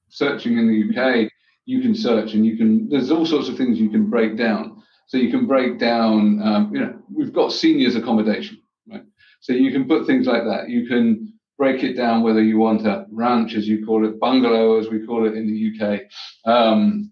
searching 0.09 0.57
in 0.57 0.67
the 0.67 1.01
UK, 1.01 1.31
you 1.67 1.81
can 1.81 1.93
search 1.93 2.33
and 2.33 2.45
you 2.45 2.57
can 2.57 2.89
there's 2.89 3.11
all 3.11 3.25
sorts 3.25 3.49
of 3.49 3.57
things 3.57 3.79
you 3.79 3.89
can 3.89 4.09
break 4.09 4.37
down. 4.37 4.81
So 5.07 5.17
you 5.17 5.29
can 5.29 5.45
break 5.45 5.77
down 5.77 6.41
um, 6.41 6.71
you 6.73 6.79
know 6.79 6.99
we've 7.13 7.33
got 7.33 7.51
seniors 7.51 7.95
accommodation 7.95 8.61
right? 8.89 9.03
So 9.41 9.53
you 9.53 9.71
can 9.71 9.87
put 9.87 10.07
things 10.07 10.25
like 10.25 10.45
that. 10.45 10.69
You 10.69 10.87
can 10.87 11.33
break 11.57 11.83
it 11.83 11.93
down 11.93 12.23
whether 12.23 12.41
you 12.41 12.57
want 12.57 12.87
a 12.87 13.05
ranch 13.11 13.53
as 13.55 13.67
you 13.67 13.85
call 13.85 14.05
it 14.07 14.19
bungalow 14.19 14.79
as 14.79 14.89
we 14.89 15.05
call 15.05 15.27
it 15.27 15.35
in 15.35 15.45
the 15.47 15.59
uk 15.67 16.01
um, 16.45 17.11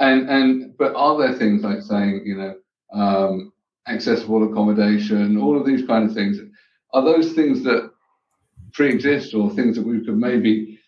and 0.00 0.30
and 0.30 0.76
but 0.78 0.94
are 0.94 1.18
there 1.18 1.34
things 1.34 1.62
like 1.62 1.82
saying 1.82 2.22
you 2.24 2.36
know 2.36 2.54
um, 2.92 3.52
accessible 3.88 4.48
accommodation 4.48 5.36
all 5.36 5.58
of 5.58 5.66
these 5.66 5.84
kind 5.86 6.08
of 6.08 6.14
things? 6.14 6.38
Are 6.94 7.02
those 7.02 7.32
things 7.32 7.64
that 7.64 7.90
pre-exist 8.72 9.34
or 9.34 9.50
things 9.50 9.76
that 9.76 9.86
we 9.86 10.04
could 10.04 10.16
maybe 10.16 10.78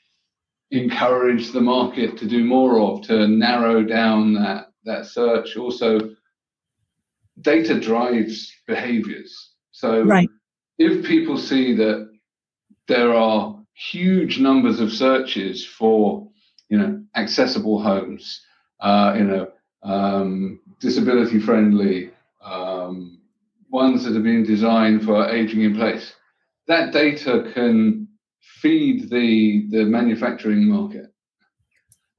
encourage 0.75 1.53
the 1.53 1.61
market 1.61 2.17
to 2.19 2.27
do 2.27 2.45
more 2.45 2.81
of 2.81 3.03
to 3.03 3.29
narrow 3.29 3.83
down 3.83 4.35
that 4.35 4.67
that 4.85 5.07
search 5.07 5.57
also 5.57 5.99
data 7.41 7.79
drives 7.79 8.53
behaviors 8.67 9.53
so 9.71 10.03
right. 10.03 10.29
if 10.79 11.07
people 11.07 11.37
see 11.37 11.75
that 11.75 12.11
there 12.89 13.15
are 13.15 13.57
huge 13.75 14.39
numbers 14.39 14.81
of 14.81 14.93
searches 14.93 15.65
for 15.65 16.29
you 16.69 16.79
know 16.79 17.03
accessible 17.15 17.81
homes 17.81 18.41
uh, 18.81 19.15
you 19.17 19.25
know 19.25 19.49
um, 19.85 20.61
disability 20.81 21.39
friendly 21.39 22.11
um, 22.43 23.21
ones 23.71 24.05
that 24.05 24.17
are 24.17 24.23
being 24.23 24.45
designed 24.45 25.05
for 25.05 25.29
aging 25.29 25.63
in 25.63 25.75
place 25.75 26.15
that 26.67 26.93
data 26.93 27.51
can 27.55 28.04
feed 28.61 29.11
the 29.11 29.67
the 29.71 29.85
manufacturing 29.85 30.65
market. 30.67 31.07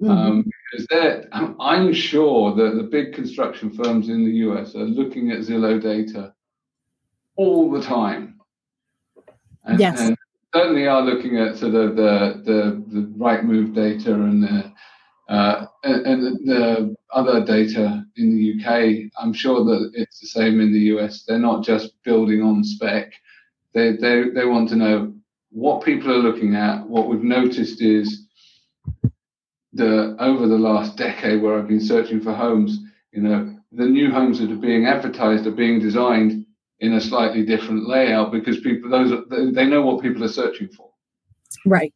Mm-hmm. 0.02 0.12
Um, 0.12 0.46
because 0.72 0.88
they're, 0.88 1.28
I'm 1.32 1.94
sure 1.94 2.54
that 2.54 2.76
the 2.76 2.84
big 2.84 3.14
construction 3.14 3.72
firms 3.72 4.10
in 4.10 4.26
the 4.26 4.32
US 4.50 4.76
are 4.76 4.80
looking 4.80 5.32
at 5.32 5.40
Zillow 5.40 5.82
data 5.82 6.34
all 7.38 7.72
the 7.72 7.82
time. 7.82 8.40
And, 9.64 9.80
yes. 9.80 10.02
and 10.02 10.18
certainly 10.54 10.88
are 10.88 11.02
looking 11.02 11.38
at 11.38 11.58
sort 11.58 11.76
of 11.76 11.96
the 11.96 12.42
the, 12.44 12.84
the 12.94 13.08
Rightmove 13.18 13.74
data 13.74 14.14
and 14.14 14.44
the 14.44 14.74
uh, 15.28 15.66
and, 15.84 16.06
and 16.06 16.48
the 16.48 16.96
other 17.14 17.44
data 17.44 18.06
in 18.18 18.36
the 18.36 18.54
UK. 18.54 19.12
I'm 19.22 19.34
sure 19.34 19.64
that 19.64 19.92
it's 19.94 20.20
the 20.20 20.28
same 20.28 20.62
in 20.62 20.72
the 20.72 20.98
US. 20.98 21.24
They're 21.24 21.40
not 21.40 21.64
just 21.64 22.02
building 22.04 22.42
on 22.42 22.64
spec. 22.64 23.14
They 23.74 23.94
they 23.94 24.30
they 24.30 24.46
want 24.46 24.70
to 24.70 24.76
know 24.76 25.14
what 25.56 25.86
people 25.86 26.12
are 26.12 26.18
looking 26.18 26.54
at, 26.54 26.86
what 26.86 27.08
we've 27.08 27.24
noticed 27.24 27.82
is 27.82 28.28
the 29.72 30.14
over 30.20 30.48
the 30.48 30.58
last 30.58 30.98
decade 30.98 31.42
where 31.42 31.58
I've 31.58 31.68
been 31.70 31.80
searching 31.80 32.20
for 32.20 32.34
homes, 32.34 32.78
you 33.14 33.22
know, 33.22 33.56
the 33.72 33.86
new 33.86 34.12
homes 34.12 34.40
that 34.40 34.52
are 34.52 34.58
being 34.58 34.86
advertised 34.86 35.48
are 35.48 35.52
being 35.52 35.80
designed 35.80 36.46
in 36.82 36.94
a 36.96 37.00
slightly 37.00 37.46
different 37.46 37.88
layout 37.88 38.34
because 38.34 38.60
people 38.60 38.90
those 38.90 39.14
are, 39.14 39.24
they 39.30 39.66
know 39.66 39.82
what 39.82 40.02
people 40.02 40.26
are 40.26 40.30
searching 40.42 40.68
for. 40.68 40.90
Right. 41.66 41.94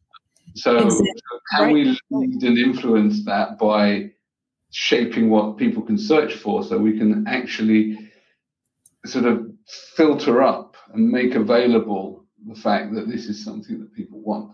So, 0.54 0.76
exactly. 0.76 1.06
so 1.16 1.40
can 1.54 1.64
right. 1.66 1.74
we 1.74 1.98
lead 2.12 2.42
and 2.42 2.58
influence 2.58 3.26
that 3.26 3.58
by 3.58 4.10
shaping 4.70 5.28
what 5.28 5.58
people 5.58 5.82
can 5.82 5.98
search 5.98 6.32
for 6.34 6.64
so 6.64 6.78
we 6.78 6.96
can 6.96 7.26
actually 7.26 8.10
sort 9.04 9.26
of 9.26 9.50
filter 9.94 10.42
up 10.42 10.76
and 10.94 11.10
make 11.10 11.34
available 11.34 12.19
the 12.46 12.54
fact 12.54 12.94
that 12.94 13.08
this 13.08 13.26
is 13.26 13.44
something 13.44 13.80
that 13.80 13.94
people 13.94 14.20
want. 14.20 14.52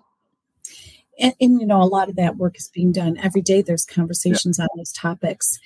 And, 1.18 1.35
and, 1.40 1.61
you 1.61 1.66
know, 1.66 1.81
a 1.81 1.85
lot 1.85 2.09
of 2.09 2.16
that 2.16 2.37
work 2.37 2.57
is 2.59 2.70
being 2.75 2.92
done 2.92 3.16
every 3.18 3.40
day. 3.40 3.62
There's 3.62 3.87
conversations 3.87 4.59
yeah. 4.59 4.64
on 4.64 4.68
those 4.77 4.92
topics. 4.92 5.59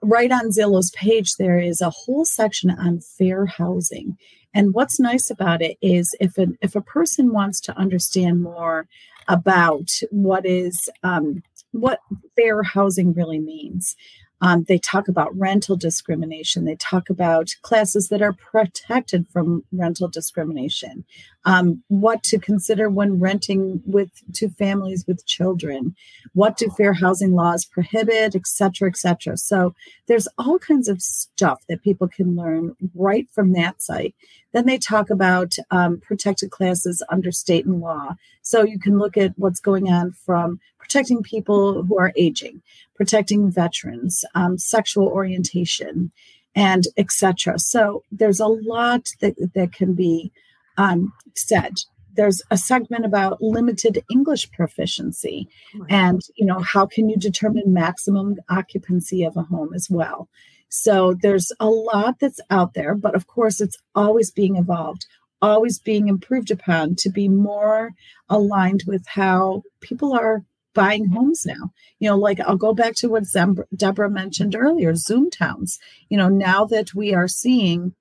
Right 0.00 0.32
on 0.32 0.50
Zillow's 0.50 0.90
page, 0.92 1.34
there 1.36 1.58
is 1.58 1.80
a 1.80 1.90
whole 1.90 2.24
section 2.24 2.70
on 2.70 3.00
fair 3.00 3.46
housing. 3.46 4.16
And 4.54 4.72
what's 4.72 5.00
nice 5.00 5.30
about 5.30 5.60
it 5.60 5.76
is 5.82 6.14
if 6.20 6.38
a, 6.38 6.46
if 6.62 6.74
a 6.74 6.80
person 6.80 7.32
wants 7.32 7.60
to 7.62 7.76
understand 7.76 8.42
more 8.42 8.86
about 9.28 9.90
what 10.10 10.46
is 10.46 10.88
um, 11.02 11.42
what 11.72 11.98
fair 12.36 12.62
housing 12.62 13.12
really 13.12 13.40
means, 13.40 13.96
um, 14.40 14.64
they 14.68 14.78
talk 14.78 15.08
about 15.08 15.36
rental 15.36 15.76
discrimination. 15.76 16.64
They 16.64 16.76
talk 16.76 17.10
about 17.10 17.56
classes 17.62 18.08
that 18.08 18.22
are 18.22 18.34
protected 18.34 19.26
from 19.32 19.64
rental 19.72 20.08
discrimination. 20.08 21.04
Um, 21.46 21.82
what 21.88 22.22
to 22.24 22.38
consider 22.38 22.88
when 22.88 23.20
renting 23.20 23.82
with 23.84 24.10
to 24.34 24.48
families 24.48 25.04
with 25.06 25.26
children. 25.26 25.94
What 26.32 26.56
do 26.56 26.70
fair 26.70 26.94
housing 26.94 27.34
laws 27.34 27.64
prohibit, 27.64 28.34
etc., 28.34 28.88
etc. 28.88 29.36
So 29.36 29.74
there's 30.06 30.28
all 30.38 30.58
kinds 30.58 30.88
of 30.88 31.02
stuff 31.02 31.62
that 31.68 31.82
people 31.82 32.08
can 32.08 32.34
learn 32.34 32.74
right 32.94 33.28
from 33.30 33.52
that 33.52 33.82
site. 33.82 34.14
Then 34.52 34.66
they 34.66 34.78
talk 34.78 35.10
about 35.10 35.56
um, 35.70 36.00
protected 36.00 36.50
classes 36.50 37.02
under 37.10 37.32
state 37.32 37.66
and 37.66 37.80
law. 37.80 38.14
So 38.42 38.62
you 38.62 38.78
can 38.78 38.98
look 38.98 39.16
at 39.16 39.32
what's 39.36 39.60
going 39.60 39.88
on 39.88 40.12
from 40.12 40.60
protecting 40.78 41.22
people 41.22 41.82
who 41.82 41.98
are 41.98 42.12
aging, 42.16 42.62
protecting 42.94 43.50
veterans, 43.50 44.24
um, 44.34 44.58
sexual 44.58 45.08
orientation, 45.08 46.12
and 46.54 46.84
etc. 46.96 47.58
So 47.58 48.04
there's 48.12 48.40
a 48.40 48.46
lot 48.46 49.08
that, 49.20 49.34
that 49.54 49.72
can 49.72 49.94
be 49.94 50.30
um, 50.76 51.12
said. 51.34 51.72
There's 52.16 52.42
a 52.50 52.56
segment 52.56 53.04
about 53.04 53.42
limited 53.42 54.04
English 54.10 54.50
proficiency, 54.52 55.48
and 55.88 56.20
you 56.36 56.46
know 56.46 56.60
how 56.60 56.86
can 56.86 57.08
you 57.08 57.16
determine 57.16 57.72
maximum 57.72 58.36
occupancy 58.48 59.24
of 59.24 59.36
a 59.36 59.42
home 59.42 59.74
as 59.74 59.88
well. 59.90 60.28
So 60.68 61.14
there's 61.22 61.50
a 61.58 61.68
lot 61.68 62.20
that's 62.20 62.40
out 62.50 62.74
there, 62.74 62.94
but 62.94 63.14
of 63.14 63.26
course 63.26 63.60
it's 63.60 63.78
always 63.94 64.30
being 64.30 64.56
evolved. 64.56 65.06
always 65.42 65.78
being 65.78 66.08
improved 66.08 66.50
upon 66.50 66.94
to 66.96 67.10
be 67.10 67.28
more 67.28 67.90
aligned 68.28 68.82
with 68.86 69.06
how 69.06 69.62
people 69.80 70.12
are 70.14 70.42
buying 70.74 71.06
homes 71.08 71.44
now. 71.46 71.70
You 72.00 72.08
know, 72.08 72.16
like 72.16 72.40
I'll 72.40 72.56
go 72.56 72.74
back 72.74 72.94
to 72.96 73.08
what 73.08 73.24
Deborah 73.76 74.10
mentioned 74.10 74.56
earlier 74.56 74.94
Zoom 74.94 75.30
towns. 75.30 75.78
You 76.08 76.16
know, 76.18 76.28
now 76.28 76.64
that 76.66 76.94
we 76.94 77.14
are 77.14 77.28
seeing 77.28 77.94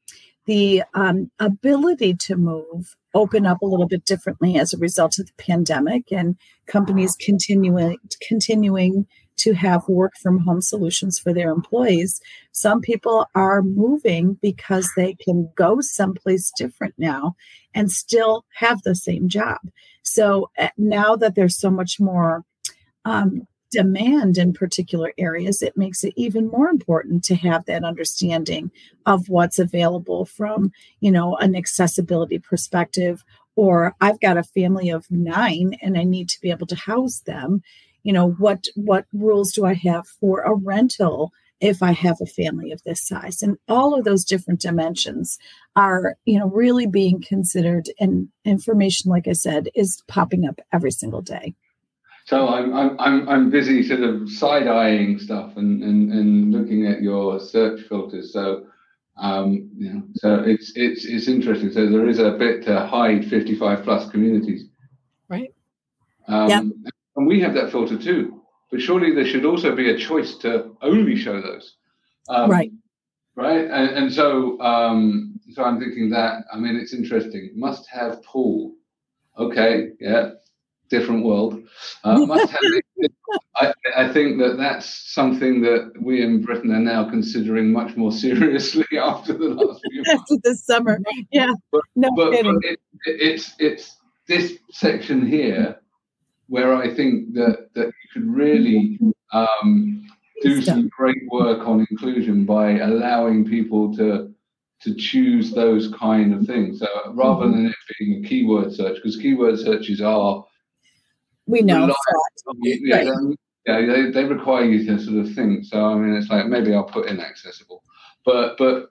the 0.46 0.84
um, 0.94 1.32
ability 1.40 2.16
to 2.16 2.36
move 2.36 2.96
open 3.14 3.46
up 3.46 3.62
a 3.62 3.66
little 3.66 3.88
bit 3.88 4.06
differently 4.06 4.58
as 4.58 4.74
a 4.74 4.78
result 4.78 5.20
of 5.20 5.28
the 5.28 5.34
pandemic 5.38 6.12
and 6.12 6.36
companies 6.66 7.16
continuing 7.20 7.98
continuing 8.28 9.06
to 9.36 9.54
have 9.54 9.88
work 9.88 10.14
from 10.22 10.40
home 10.40 10.62
solutions 10.62 11.18
for 11.18 11.34
their 11.34 11.50
employees. 11.50 12.22
Some 12.52 12.82
people 12.82 13.26
are 13.34 13.62
moving 13.62 14.38
because 14.42 14.90
they 14.96 15.16
can 15.16 15.52
go 15.56 15.82
someplace 15.82 16.52
different 16.56 16.94
now 16.98 17.36
and 17.74 17.92
still 17.92 18.46
have 18.56 18.84
the 18.84 18.96
same 18.96 19.30
job. 19.30 19.58
So 20.04 20.52
eh, 20.58 20.70
now 20.78 21.16
that 21.16 21.36
there's 21.36 21.58
so 21.58 21.72
much 21.72 22.00
more 22.00 22.44
um, 23.06 23.48
demand 23.74 24.38
in 24.38 24.54
particular 24.54 25.14
areas, 25.18 25.62
it 25.62 25.76
makes 25.76 26.04
it 26.04 26.14
even 26.16 26.48
more 26.48 26.70
important 26.70 27.24
to 27.26 27.36
have 27.36 27.66
that 27.66 27.84
understanding 27.84 28.72
of 29.06 29.30
what's 29.30 29.60
available 29.60 30.26
from, 30.26 30.72
you 31.02 31.12
know, 31.12 31.36
an 31.38 31.56
accessibility 31.56 32.40
perspective. 32.40 33.24
Or 33.56 33.96
I've 34.00 34.20
got 34.20 34.38
a 34.38 34.44
family 34.44 34.90
of 34.90 35.10
nine 35.12 35.76
and 35.82 35.98
I 35.98 36.04
need 36.04 36.30
to 36.30 36.42
be 36.42 36.52
able 36.52 36.68
to 36.68 36.76
house 36.76 37.20
them. 37.20 37.62
You 38.04 38.14
know, 38.14 38.32
what 38.32 38.68
what 38.76 39.06
rules 39.14 39.52
do 39.52 39.66
I 39.66 39.74
have 39.74 40.08
for 40.08 40.42
a 40.42 40.54
rental 40.54 41.32
if 41.60 41.82
I 41.82 41.94
have 41.94 42.18
a 42.22 42.26
family 42.26 42.72
of 42.72 42.84
this 42.84 43.02
size? 43.08 43.42
And 43.42 43.58
all 43.68 43.98
of 43.98 44.06
those 44.06 44.26
different 44.26 44.60
dimensions 44.60 45.38
are, 45.76 46.16
you 46.26 46.40
know, 46.40 46.48
really 46.48 46.88
being 46.88 47.22
considered 47.22 47.90
and 48.00 48.28
information, 48.46 49.10
like 49.12 49.28
I 49.28 49.34
said, 49.34 49.70
is 49.76 50.02
popping 50.08 50.46
up 50.46 50.60
every 50.72 50.92
single 50.92 51.22
day. 51.22 51.56
So 52.26 52.48
I'm 52.48 52.74
I'm 52.74 53.00
I'm 53.00 53.30
I'm 53.30 53.50
busy 53.50 53.84
sort 53.84 54.02
of 54.02 54.30
side 54.30 54.68
eyeing 54.68 55.20
stuff 55.20 55.58
and, 55.58 55.84
and 55.84 56.12
and 56.12 56.52
looking 56.54 56.88
at 56.88 57.02
your 57.02 57.40
search 57.40 57.82
filters. 57.90 58.32
So 58.32 58.66
um, 59.18 59.70
you 59.78 59.94
know, 59.94 60.04
so 60.16 60.36
it's 60.36 60.72
it's 60.76 61.06
it's 61.06 61.28
interesting. 61.28 61.72
So 61.72 61.90
there 61.90 62.08
is 62.08 62.20
a 62.20 62.32
bit 62.32 62.64
to 62.64 62.86
hide 62.86 63.26
55 63.26 63.84
plus 63.84 64.10
communities, 64.10 64.66
right? 65.28 65.54
Um, 66.28 66.50
yep. 66.50 66.64
And 67.16 67.28
we 67.28 67.42
have 67.42 67.54
that 67.56 67.72
filter 67.72 67.98
too. 67.98 68.42
But 68.72 68.82
surely 68.82 69.14
there 69.14 69.28
should 69.28 69.46
also 69.46 69.76
be 69.76 69.90
a 69.90 69.98
choice 69.98 70.36
to 70.38 70.76
only 70.82 71.16
show 71.18 71.42
those, 71.42 71.76
um, 72.30 72.50
right? 72.50 72.72
Right. 73.36 73.66
And, 73.66 73.90
and 73.98 74.14
so 74.14 74.60
um, 74.62 75.40
so 75.52 75.64
I'm 75.64 75.78
thinking 75.78 76.10
that 76.12 76.46
I 76.54 76.58
mean 76.58 76.78
it's 76.78 76.94
interesting. 76.94 77.52
Must 77.54 77.86
have 77.90 78.24
pool. 78.24 78.76
Okay. 79.38 79.90
Yeah 80.00 80.30
different 80.94 81.26
world. 81.26 81.62
Uh, 82.04 82.28
I, 83.56 83.74
I, 83.96 84.14
think 84.14 84.38
that 84.40 84.58
that's 84.58 84.88
something 85.14 85.62
that 85.62 85.92
we 86.00 86.22
in 86.22 86.42
Britain 86.44 86.72
are 86.72 86.80
now 86.80 87.10
considering 87.10 87.72
much 87.72 87.98
more 87.98 88.12
seriously 88.12 88.86
after 89.00 89.34
the 89.34 89.50
last 89.50 89.82
few 89.90 90.04
months. 90.06 90.22
After 90.22 90.38
the 90.44 90.56
summer, 90.56 91.00
yeah. 91.32 91.54
But, 91.72 91.82
no 91.96 92.10
but, 92.16 92.32
kidding. 92.32 92.60
But 92.62 92.72
it, 92.72 92.80
it's 93.06 93.54
it's 93.60 93.98
this 94.28 94.58
section 94.72 95.26
here 95.26 95.80
where 96.48 96.76
I 96.76 96.94
think 96.94 97.34
that 97.34 97.70
that 97.76 97.88
you 97.88 98.08
could 98.14 98.28
really 98.28 99.00
um, 99.32 100.08
do 100.42 100.62
some 100.62 100.90
great 100.90 101.24
work 101.32 101.68
on 101.68 101.88
inclusion 101.90 102.46
by 102.46 102.78
allowing 102.80 103.46
people 103.46 103.96
to 103.98 104.32
to 104.82 104.94
choose 104.96 105.54
those 105.54 105.88
kind 105.94 106.34
of 106.34 106.46
things. 106.46 106.80
So 106.80 106.88
rather 107.14 107.46
mm-hmm. 107.46 107.64
than 107.64 107.66
it 107.68 107.76
being 107.98 108.24
a 108.24 108.28
keyword 108.28 108.74
search, 108.74 108.96
because 108.96 109.18
keyword 109.18 109.58
searches 109.58 110.02
are 110.02 110.46
we 111.48 111.62
know. 111.62 111.94
yeah, 112.62 112.98
right. 112.98 113.38
yeah 113.66 113.82
they, 113.82 114.12
they 114.12 114.24
require 114.24 114.66
you 114.66 114.86
to 114.86 115.04
sort 115.04 115.26
of 115.26 115.34
think. 115.34 115.66
So 115.66 115.86
I 115.86 115.96
mean, 115.96 116.16
it's 116.16 116.30
like 116.30 116.48
maybe 116.48 116.74
I'll 116.74 116.84
put 116.84 117.08
in 117.08 117.20
accessible, 117.20 117.84
but 118.26 118.58
but 118.58 118.88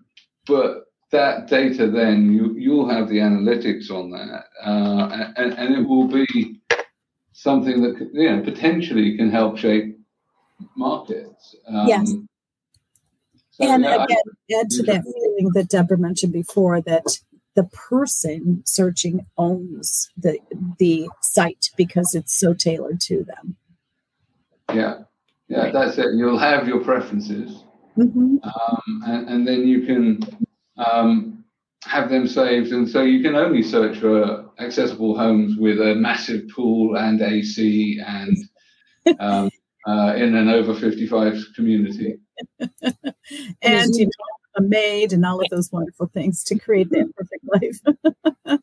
but 0.47 0.85
that 1.11 1.47
data 1.47 1.89
then 1.89 2.33
you 2.33 2.55
you'll 2.59 2.89
have 2.89 3.09
the 3.09 3.19
analytics 3.19 3.91
on 3.91 4.11
that, 4.11 4.45
uh, 4.65 5.33
and 5.37 5.53
and 5.59 5.75
it 5.75 5.89
will 5.89 6.09
be 6.09 6.61
something 7.33 7.83
that 7.83 8.11
you 8.13 8.31
know 8.31 8.43
potentially 8.43 9.17
can 9.17 9.31
help 9.31 9.59
shape 9.59 9.99
markets. 10.77 11.55
Um, 11.69 11.89
yes. 11.89 12.13
So, 13.51 13.71
and 13.71 13.83
yeah, 13.83 14.05
again, 14.05 14.19
I, 14.51 14.61
add 14.61 14.71
to 14.71 14.83
that 14.85 15.05
feeling 15.05 15.51
that 15.55 15.69
Deborah 15.69 15.99
mentioned 15.99 16.33
before 16.33 16.81
that 16.83 17.05
the 17.55 17.65
person 17.65 18.63
searching 18.65 19.27
owns 19.37 20.11
the 20.17 20.39
the 20.79 21.09
site 21.21 21.71
because 21.77 22.15
it's 22.15 22.39
so 22.39 22.55
tailored 22.55 23.01
to 23.01 23.25
them. 23.25 23.57
Yeah, 24.73 25.01
yeah, 25.49 25.59
right. 25.59 25.73
that's 25.73 25.99
it. 25.99 26.15
You'll 26.15 26.39
have 26.39 26.67
your 26.67 26.81
preferences, 26.81 27.65
mm-hmm. 27.97 28.37
um, 28.43 29.03
and, 29.07 29.29
and, 29.29 29.49
then 29.49 29.67
you 29.67 29.85
can 29.85 30.21
um, 30.79 31.45
have 31.85 32.09
them 32.09 32.27
saved, 32.27 32.73
and 32.73 32.89
so 32.89 33.03
you 33.03 33.23
can 33.23 33.35
only 33.35 33.63
search 33.63 33.99
for 33.99 34.51
accessible 34.59 35.17
homes 35.17 35.57
with 35.59 35.79
a 35.81 35.95
massive 35.95 36.49
pool 36.49 36.97
and 36.97 37.21
AC 37.21 38.01
and 38.07 38.37
um, 39.21 39.51
uh, 39.87 40.15
in 40.17 40.35
an 40.35 40.49
over 40.49 40.75
fifty 40.75 41.07
five 41.07 41.35
community. 41.55 42.19
and 42.61 43.95
you 43.95 44.07
know, 44.07 44.42
a 44.57 44.63
maid 44.63 45.13
and 45.13 45.25
all 45.25 45.41
of 45.41 45.49
those 45.51 45.71
wonderful 45.73 46.07
things 46.07 46.43
to 46.45 46.59
create 46.59 46.91
that 46.91 47.13
perfect 47.17 47.45
life. 47.53 48.61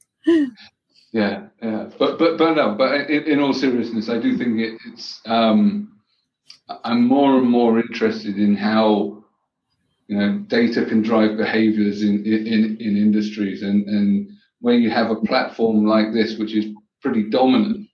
yeah, 1.11 1.47
yeah, 1.61 1.89
but 1.97 2.19
but 2.19 2.37
but 2.37 2.53
no, 2.53 2.75
but 2.75 3.09
in, 3.09 3.23
in 3.23 3.39
all 3.39 3.53
seriousness, 3.53 4.09
I 4.09 4.19
do 4.19 4.37
think 4.37 4.59
it, 4.59 4.79
it's. 4.87 5.21
Um, 5.25 5.95
I'm 6.83 7.07
more 7.07 7.37
and 7.37 7.49
more 7.49 7.79
interested 7.79 8.37
in 8.37 8.55
how 8.55 9.23
you 10.07 10.17
know 10.17 10.39
data 10.47 10.85
can 10.85 11.01
drive 11.01 11.37
behaviors 11.37 12.03
in 12.03 12.25
in 12.25 12.77
in 12.79 12.97
industries, 12.97 13.63
and 13.63 13.87
and 13.87 14.29
when 14.61 14.81
you 14.81 14.89
have 14.89 15.09
a 15.09 15.15
platform 15.15 15.85
like 15.85 16.13
this, 16.13 16.37
which 16.37 16.53
is 16.53 16.65
pretty 17.01 17.29
dominant, 17.29 17.87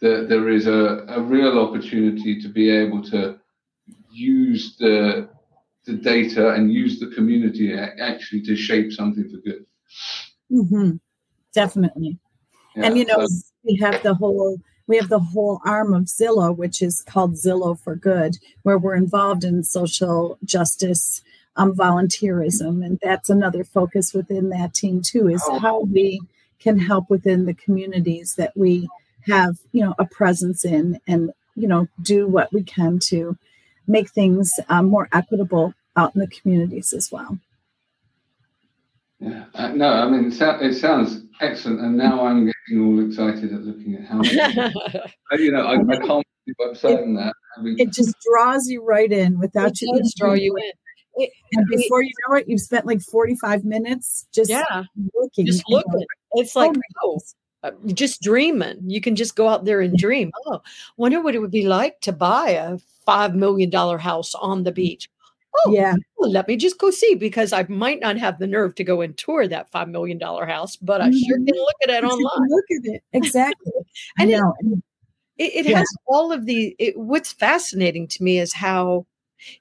that 0.00 0.28
there 0.28 0.48
is 0.48 0.66
a, 0.66 1.04
a 1.08 1.20
real 1.20 1.58
opportunity 1.58 2.40
to 2.40 2.48
be 2.48 2.70
able 2.70 3.02
to 3.02 3.38
use 4.10 4.76
the 4.78 5.28
the 5.84 5.94
data 5.94 6.50
and 6.50 6.72
use 6.72 7.00
the 7.00 7.08
community 7.08 7.76
actually 7.76 8.42
to 8.42 8.56
shape 8.56 8.92
something 8.92 9.28
for 9.28 9.38
good. 9.38 9.66
Mm-hmm. 10.50 10.96
Definitely. 11.52 12.18
Yeah, 12.76 12.86
and 12.86 12.98
you 12.98 13.04
know, 13.04 13.26
so, 13.26 13.42
we 13.64 13.76
have 13.76 14.02
the 14.02 14.14
whole 14.14 14.58
we 14.86 14.96
have 14.96 15.08
the 15.08 15.20
whole 15.20 15.60
arm 15.64 15.94
of 15.94 16.04
Zillow, 16.04 16.56
which 16.56 16.82
is 16.82 17.02
called 17.06 17.34
Zillow 17.34 17.78
for 17.78 17.94
Good, 17.94 18.38
where 18.62 18.78
we're 18.78 18.96
involved 18.96 19.44
in 19.44 19.62
social 19.62 20.38
justice, 20.44 21.22
um, 21.56 21.74
volunteerism, 21.74 22.84
and 22.84 22.98
that's 23.02 23.30
another 23.30 23.64
focus 23.64 24.12
within 24.12 24.50
that 24.50 24.74
team 24.74 25.02
too. 25.02 25.28
Is 25.28 25.42
oh. 25.46 25.58
how 25.58 25.80
we 25.80 26.20
can 26.58 26.78
help 26.78 27.10
within 27.10 27.44
the 27.44 27.54
communities 27.54 28.34
that 28.36 28.52
we 28.56 28.88
have, 29.26 29.56
you 29.72 29.84
know, 29.84 29.94
a 29.98 30.04
presence 30.04 30.64
in, 30.64 31.00
and 31.06 31.32
you 31.54 31.68
know, 31.68 31.86
do 32.00 32.26
what 32.26 32.52
we 32.52 32.62
can 32.62 32.98
to 32.98 33.36
make 33.86 34.10
things 34.10 34.52
um, 34.68 34.86
more 34.86 35.08
equitable 35.12 35.74
out 35.96 36.14
in 36.14 36.20
the 36.20 36.26
communities 36.26 36.92
as 36.92 37.10
well. 37.10 37.38
Yeah, 39.20 39.44
uh, 39.54 39.68
no, 39.68 39.88
I 39.88 40.10
mean, 40.10 40.26
it, 40.26 40.32
so- 40.32 40.58
it, 40.60 40.74
sounds 40.74 41.22
excellent. 41.40 41.80
And 41.80 41.96
now 41.96 42.26
I'm 42.26 42.46
getting 42.46 42.84
all 42.84 43.06
excited 43.06 43.52
at 43.52 43.62
looking 43.62 43.94
at 43.94 44.04
how, 44.04 44.18
uh, 45.32 45.36
you 45.36 45.52
know, 45.52 45.64
I, 45.64 45.74
I 45.74 45.96
can't 45.98 46.26
believe 46.56 46.76
saying 46.76 47.16
it, 47.16 47.20
that. 47.20 47.34
I 47.56 47.62
mean, 47.62 47.76
it 47.78 47.92
just 47.92 48.16
draws 48.28 48.68
you 48.68 48.84
right 48.84 49.10
in 49.12 49.38
without 49.38 49.70
it 49.70 49.82
you. 49.82 49.96
Does 49.96 50.14
draw 50.18 50.32
you 50.32 50.56
in. 50.56 50.72
It, 51.14 51.30
and 51.52 51.66
before 51.68 52.02
you 52.02 52.10
know 52.26 52.36
it, 52.36 52.48
you've 52.48 52.62
spent 52.62 52.86
like 52.86 53.00
45 53.00 53.64
minutes 53.64 54.26
just 54.34 54.50
yeah, 54.50 54.84
looking. 55.14 55.46
Just 55.46 55.62
looking. 55.68 56.06
It's 56.32 56.56
like, 56.56 56.72
oh, 57.04 57.20
just 57.86 58.22
dreaming. 58.22 58.78
You 58.86 59.00
can 59.00 59.16
just 59.16 59.36
go 59.36 59.48
out 59.48 59.64
there 59.64 59.80
and 59.80 59.96
dream. 59.96 60.30
Oh, 60.46 60.62
wonder 60.96 61.20
what 61.20 61.34
it 61.34 61.40
would 61.40 61.50
be 61.50 61.66
like 61.66 62.00
to 62.00 62.12
buy 62.12 62.50
a 62.50 62.78
$5 63.06 63.34
million 63.34 63.70
house 63.98 64.34
on 64.34 64.64
the 64.64 64.72
beach 64.72 65.08
oh, 65.54 65.72
yeah, 65.72 65.94
well, 66.16 66.30
let 66.30 66.48
me 66.48 66.56
just 66.56 66.78
go 66.78 66.90
see 66.90 67.14
because 67.14 67.52
I 67.52 67.64
might 67.68 68.00
not 68.00 68.16
have 68.18 68.38
the 68.38 68.46
nerve 68.46 68.74
to 68.76 68.84
go 68.84 69.00
and 69.00 69.16
tour 69.16 69.46
that 69.46 69.70
$5 69.70 69.88
million 69.88 70.20
house, 70.20 70.76
but 70.76 71.00
I 71.00 71.08
mm-hmm. 71.08 71.18
sure 71.18 71.36
can 71.36 71.54
look 71.54 71.76
at 71.84 71.90
it 71.90 72.04
online. 72.04 72.48
Look 72.48 72.64
at 72.70 72.94
it. 72.94 73.04
Exactly. 73.12 73.72
and 74.18 74.30
it, 74.30 74.42
it, 75.38 75.66
it 75.66 75.76
has 75.76 75.86
all 76.06 76.32
of 76.32 76.46
the, 76.46 76.74
it, 76.78 76.96
what's 76.96 77.32
fascinating 77.32 78.08
to 78.08 78.22
me 78.22 78.38
is 78.38 78.52
how 78.52 79.06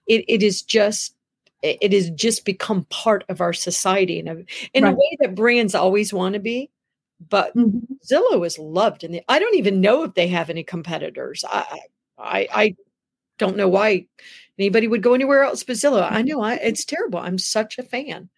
it, 0.08 0.26
it 0.28 0.44
is 0.44 0.62
just, 0.62 1.16
it 1.64 1.94
has 1.94 2.10
just 2.12 2.44
become 2.44 2.86
part 2.86 3.24
of 3.30 3.40
our 3.40 3.54
society 3.54 4.18
in 4.18 4.28
a, 4.28 4.36
in 4.74 4.84
right. 4.84 4.94
a 4.94 4.96
way 4.96 5.18
that 5.20 5.36
brands 5.36 5.76
always 5.76 6.12
want 6.12 6.34
to 6.34 6.40
be 6.40 6.72
but 7.30 7.56
mm-hmm. 7.56 7.80
Zillow 8.12 8.46
is 8.46 8.58
loved, 8.58 9.04
and 9.04 9.22
I 9.28 9.40
don't 9.40 9.56
even 9.56 9.82
know 9.82 10.04
if 10.04 10.14
they 10.14 10.28
have 10.28 10.50
any 10.50 10.64
competitors. 10.64 11.44
I, 11.48 11.80
I, 12.18 12.48
I 12.54 12.76
don't 13.38 13.58
know 13.58 13.68
why 13.68 14.06
anybody 14.58 14.88
would 14.88 15.04
go 15.04 15.14
anywhere 15.14 15.44
else 15.44 15.64
but 15.64 15.76
Zillow. 15.76 16.10
I 16.10 16.22
know 16.22 16.42
I, 16.42 16.56
it's 16.56 16.86
terrible. 16.86 17.20
I'm 17.20 17.38
such 17.38 17.78
a 17.78 17.84
fan. 17.84 18.30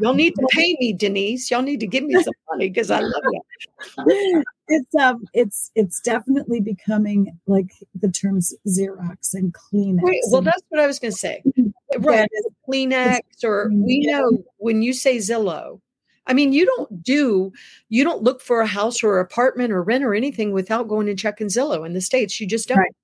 Y'all 0.00 0.14
need 0.14 0.34
to 0.34 0.46
pay 0.50 0.76
me, 0.78 0.92
Denise. 0.92 1.50
Y'all 1.50 1.62
need 1.62 1.80
to 1.80 1.86
give 1.86 2.04
me 2.04 2.14
some 2.22 2.34
money 2.50 2.68
because 2.68 2.90
I 2.90 3.00
love 3.00 3.22
it. 3.24 4.44
it's 4.68 4.94
um, 4.94 5.24
it's 5.32 5.70
it's 5.74 6.00
definitely 6.00 6.60
becoming 6.60 7.38
like 7.46 7.72
the 7.94 8.10
terms 8.10 8.54
Xerox 8.66 9.32
and 9.32 9.54
Kleenex. 9.54 10.02
Right, 10.02 10.20
well, 10.30 10.42
that's 10.42 10.62
what 10.68 10.82
I 10.82 10.86
was 10.86 10.98
going 10.98 11.12
to 11.12 11.18
say. 11.18 11.42
Right, 11.98 12.28
Kleenex, 12.68 13.20
or 13.42 13.70
we 13.72 14.00
know 14.00 14.44
when 14.58 14.82
you 14.82 14.92
say 14.92 15.16
Zillow. 15.16 15.80
I 16.26 16.32
mean, 16.32 16.52
you 16.52 16.66
don't 16.66 17.02
do, 17.02 17.52
you 17.88 18.04
don't 18.04 18.22
look 18.22 18.40
for 18.40 18.60
a 18.60 18.66
house 18.66 19.02
or 19.02 19.20
apartment 19.20 19.72
or 19.72 19.82
rent 19.82 20.04
or 20.04 20.14
anything 20.14 20.52
without 20.52 20.88
going 20.88 21.08
and 21.08 21.18
checking 21.18 21.46
Zillow 21.46 21.86
in 21.86 21.92
the 21.92 22.00
States. 22.00 22.40
You 22.40 22.46
just 22.46 22.68
don't. 22.68 22.78
Right 22.78 22.94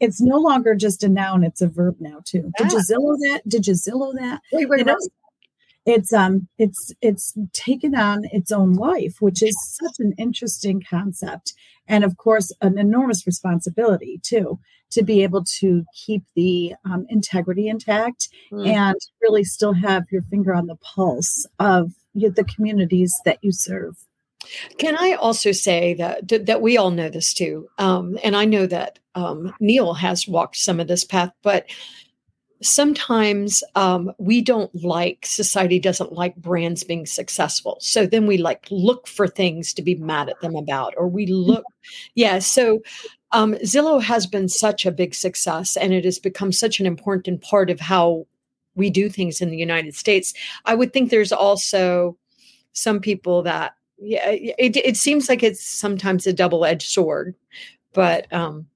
it's 0.00 0.20
no 0.20 0.38
longer 0.38 0.74
just 0.74 1.02
a 1.02 1.08
noun; 1.08 1.44
it's 1.44 1.62
a 1.62 1.68
verb 1.68 1.96
now 2.00 2.20
too. 2.24 2.50
Did 2.58 2.72
you 2.72 2.78
Zillow 2.78 3.16
that? 3.28 3.42
Did 3.46 3.66
you 3.66 3.74
Zillow 3.74 4.14
that? 4.14 4.40
Wait, 4.52 4.68
wait, 4.68 4.86
wait. 4.86 4.96
It's 5.86 6.12
um, 6.12 6.48
it's 6.58 6.92
it's 7.00 7.34
taken 7.52 7.94
on 7.94 8.24
its 8.32 8.50
own 8.50 8.74
life, 8.74 9.16
which 9.20 9.42
is 9.42 9.56
such 9.80 10.00
an 10.00 10.14
interesting 10.18 10.82
concept, 10.88 11.54
and 11.86 12.04
of 12.04 12.16
course, 12.16 12.52
an 12.60 12.78
enormous 12.78 13.26
responsibility 13.26 14.20
too 14.22 14.58
to 14.90 15.02
be 15.02 15.22
able 15.22 15.44
to 15.44 15.84
keep 15.94 16.22
the 16.36 16.74
um, 16.84 17.06
integrity 17.08 17.68
intact 17.68 18.28
mm. 18.52 18.68
and 18.68 18.96
really 19.20 19.42
still 19.42 19.72
have 19.72 20.04
your 20.12 20.22
finger 20.22 20.54
on 20.54 20.66
the 20.66 20.76
pulse 20.76 21.44
of 21.58 21.92
the 22.16 22.44
communities 22.44 23.14
that 23.24 23.38
you 23.42 23.52
serve. 23.52 23.96
Can 24.78 24.96
I 24.96 25.12
also 25.12 25.52
say 25.52 25.94
that 25.94 26.46
that 26.46 26.62
we 26.62 26.76
all 26.76 26.90
know 26.90 27.08
this 27.08 27.34
too, 27.34 27.68
um, 27.78 28.18
and 28.22 28.36
I 28.36 28.44
know 28.44 28.66
that 28.66 28.98
um, 29.14 29.52
Neil 29.60 29.94
has 29.94 30.28
walked 30.28 30.56
some 30.56 30.78
of 30.78 30.86
this 30.86 31.04
path, 31.04 31.32
but 31.42 31.66
sometimes 32.62 33.62
um, 33.74 34.12
we 34.18 34.40
don't 34.40 34.74
like 34.82 35.26
society 35.26 35.78
doesn't 35.78 36.12
like 36.12 36.34
brands 36.36 36.84
being 36.84 37.04
successful 37.04 37.76
so 37.80 38.06
then 38.06 38.26
we 38.26 38.38
like 38.38 38.66
look 38.70 39.06
for 39.06 39.28
things 39.28 39.74
to 39.74 39.82
be 39.82 39.94
mad 39.94 40.28
at 40.28 40.40
them 40.40 40.56
about 40.56 40.94
or 40.96 41.06
we 41.06 41.26
look 41.26 41.64
yeah 42.14 42.38
so 42.38 42.80
um, 43.32 43.52
zillow 43.56 44.02
has 44.02 44.26
been 44.26 44.48
such 44.48 44.86
a 44.86 44.90
big 44.90 45.14
success 45.14 45.76
and 45.76 45.92
it 45.92 46.04
has 46.04 46.18
become 46.18 46.50
such 46.50 46.80
an 46.80 46.86
important 46.86 47.42
part 47.42 47.68
of 47.68 47.78
how 47.78 48.26
we 48.76 48.90
do 48.90 49.08
things 49.08 49.40
in 49.40 49.50
the 49.50 49.56
united 49.56 49.94
states 49.94 50.32
i 50.64 50.74
would 50.74 50.92
think 50.92 51.10
there's 51.10 51.32
also 51.32 52.16
some 52.72 53.00
people 53.00 53.42
that 53.42 53.74
yeah, 53.98 54.28
it, 54.28 54.76
it 54.76 54.96
seems 54.96 55.28
like 55.28 55.42
it's 55.42 55.64
sometimes 55.64 56.26
a 56.26 56.32
double 56.32 56.64
edged 56.64 56.88
sword, 56.88 57.34
but 57.94 58.30
um, 58.32 58.66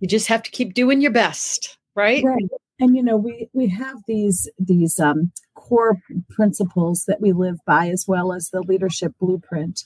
you 0.00 0.08
just 0.08 0.28
have 0.28 0.42
to 0.42 0.50
keep 0.50 0.74
doing 0.74 1.00
your 1.00 1.12
best, 1.12 1.78
right? 1.94 2.22
Right. 2.22 2.44
And 2.78 2.94
you 2.94 3.02
know, 3.02 3.16
we 3.16 3.48
we 3.54 3.68
have 3.68 4.02
these 4.06 4.50
these 4.58 5.00
um, 5.00 5.32
core 5.54 5.98
principles 6.28 7.06
that 7.06 7.22
we 7.22 7.32
live 7.32 7.56
by, 7.66 7.88
as 7.88 8.04
well 8.06 8.34
as 8.34 8.50
the 8.50 8.60
leadership 8.60 9.12
blueprint. 9.18 9.84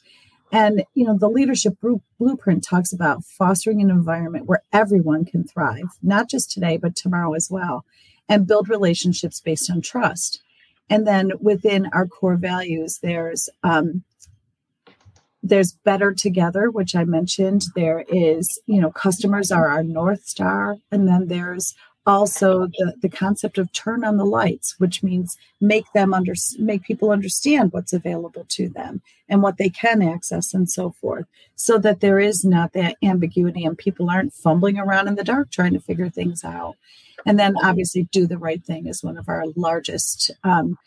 And 0.50 0.82
you 0.94 1.04
know, 1.04 1.16
the 1.16 1.28
leadership 1.28 1.74
blueprint 2.18 2.64
talks 2.64 2.92
about 2.92 3.24
fostering 3.24 3.80
an 3.80 3.90
environment 3.90 4.46
where 4.46 4.64
everyone 4.72 5.24
can 5.24 5.44
thrive, 5.44 5.84
not 6.02 6.28
just 6.28 6.50
today, 6.50 6.76
but 6.78 6.96
tomorrow 6.96 7.34
as 7.34 7.48
well, 7.48 7.84
and 8.30 8.46
build 8.46 8.70
relationships 8.70 9.40
based 9.40 9.70
on 9.70 9.82
trust. 9.82 10.40
And 10.88 11.06
then 11.06 11.32
within 11.40 11.90
our 11.92 12.06
core 12.06 12.36
values, 12.36 13.00
there's 13.02 13.50
um, 13.62 14.04
there's 15.42 15.72
better 15.72 16.12
together, 16.12 16.70
which 16.70 16.94
I 16.94 17.04
mentioned. 17.04 17.64
There 17.74 18.04
is, 18.08 18.60
you 18.66 18.80
know, 18.80 18.90
customers 18.90 19.50
are 19.50 19.68
our 19.68 19.82
north 19.82 20.26
star, 20.26 20.76
and 20.90 21.08
then 21.08 21.28
there's 21.28 21.74
also 22.06 22.66
the, 22.66 22.94
the 23.02 23.08
concept 23.08 23.58
of 23.58 23.70
turn 23.72 24.04
on 24.04 24.16
the 24.16 24.24
lights 24.24 24.74
which 24.78 25.02
means 25.02 25.36
make 25.60 25.84
them 25.92 26.14
under 26.14 26.32
make 26.58 26.82
people 26.82 27.10
understand 27.10 27.72
what's 27.72 27.92
available 27.92 28.46
to 28.48 28.70
them 28.70 29.02
and 29.28 29.42
what 29.42 29.58
they 29.58 29.68
can 29.68 30.00
access 30.00 30.54
and 30.54 30.70
so 30.70 30.90
forth 30.90 31.26
so 31.56 31.76
that 31.76 32.00
there 32.00 32.18
is 32.18 32.42
not 32.42 32.72
that 32.72 32.96
ambiguity 33.02 33.66
and 33.66 33.76
people 33.76 34.08
aren't 34.08 34.32
fumbling 34.32 34.78
around 34.78 35.08
in 35.08 35.14
the 35.14 35.22
dark 35.22 35.50
trying 35.50 35.74
to 35.74 35.80
figure 35.80 36.08
things 36.08 36.42
out 36.42 36.74
and 37.26 37.38
then 37.38 37.54
obviously 37.62 38.04
do 38.12 38.26
the 38.26 38.38
right 38.38 38.62
thing 38.62 38.86
is 38.86 39.02
one 39.02 39.16
of 39.16 39.28
our 39.28 39.44
largest 39.56 40.30
um, 40.44 40.78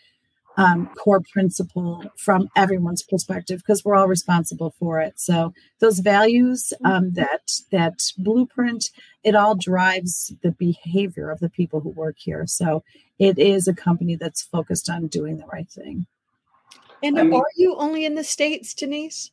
um, 0.57 0.87
core 0.95 1.21
principle 1.31 2.03
from 2.17 2.49
everyone's 2.55 3.03
perspective 3.03 3.59
because 3.59 3.83
we're 3.83 3.95
all 3.95 4.07
responsible 4.07 4.73
for 4.77 4.99
it. 4.99 5.19
So 5.19 5.53
those 5.79 5.99
values, 5.99 6.73
um, 6.83 7.05
mm-hmm. 7.05 7.15
that 7.15 7.51
that 7.71 7.99
blueprint, 8.17 8.89
it 9.23 9.35
all 9.35 9.55
drives 9.55 10.33
the 10.43 10.51
behavior 10.51 11.29
of 11.31 11.39
the 11.39 11.49
people 11.49 11.79
who 11.79 11.89
work 11.89 12.17
here. 12.19 12.45
So 12.47 12.83
it 13.19 13.39
is 13.39 13.67
a 13.67 13.73
company 13.73 14.15
that's 14.15 14.43
focused 14.43 14.89
on 14.89 15.07
doing 15.07 15.37
the 15.37 15.47
right 15.47 15.69
thing. 15.69 16.05
And 17.01 17.17
are 17.33 17.43
you 17.57 17.75
only 17.75 18.05
in 18.05 18.15
the 18.15 18.23
states, 18.23 18.73
Denise? 18.73 19.31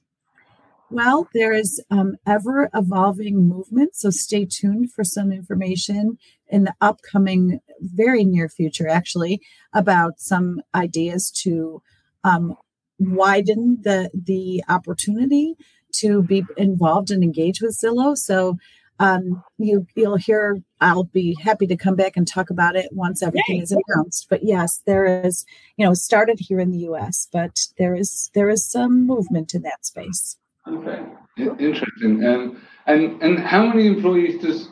Well, 0.91 1.29
there 1.33 1.53
is 1.53 1.81
um, 1.93 2.17
ever 2.27 2.69
evolving 2.75 3.49
movement, 3.49 3.95
so 3.95 4.11
stay 4.11 4.45
tuned 4.45 4.93
for 4.93 5.05
some 5.05 5.31
information 5.31 6.19
in 6.51 6.65
the 6.65 6.75
upcoming, 6.81 7.61
very 7.81 8.25
near 8.25 8.49
future, 8.49 8.89
actually, 8.89 9.41
about 9.73 10.21
some 10.21 10.61
ideas 10.75 11.31
to 11.43 11.83
um, 12.25 12.57
widen 12.99 13.79
the 13.83 14.11
the 14.15 14.63
opportunity 14.69 15.55
to 15.93 16.23
be 16.23 16.45
involved 16.57 17.11
and 17.11 17.23
engage 17.23 17.61
with 17.61 17.79
Zillow. 17.79 18.17
So 18.17 18.59
um, 18.99 19.43
you 19.59 19.87
you'll 19.95 20.17
hear. 20.17 20.59
I'll 20.83 21.05
be 21.05 21.37
happy 21.43 21.67
to 21.67 21.77
come 21.77 21.97
back 21.97 22.17
and 22.17 22.29
talk 22.29 22.51
about 22.51 22.77
it 22.77 22.89
once 22.93 23.23
everything 23.23 23.57
Yay. 23.57 23.63
is 23.63 23.73
announced. 23.73 24.27
But 24.29 24.43
yes, 24.43 24.83
there 24.87 25.25
is. 25.25 25.47
You 25.77 25.87
know, 25.87 25.95
started 25.95 26.39
here 26.39 26.61
in 26.61 26.71
the 26.71 26.79
U.S., 26.81 27.27
but 27.33 27.59
there 27.79 27.95
is 27.95 28.31
there 28.35 28.51
is 28.51 28.71
some 28.71 29.07
movement 29.07 29.55
in 29.55 29.63
that 29.63 29.87
space. 29.87 30.37
Okay, 30.69 31.03
interesting. 31.39 32.25
Um, 32.27 32.63
and 32.87 33.23
and 33.23 33.39
how 33.39 33.67
many 33.67 33.87
employees 33.87 34.41
does 34.43 34.69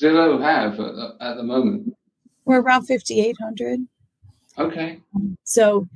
Zillow 0.00 0.40
have 0.40 0.72
at 0.80 0.94
the, 0.94 1.16
at 1.20 1.36
the 1.36 1.42
moment? 1.42 1.94
We're 2.44 2.60
around 2.60 2.84
fifty 2.84 3.20
eight 3.20 3.36
hundred. 3.40 3.80
Okay. 4.58 5.00
So 5.44 5.86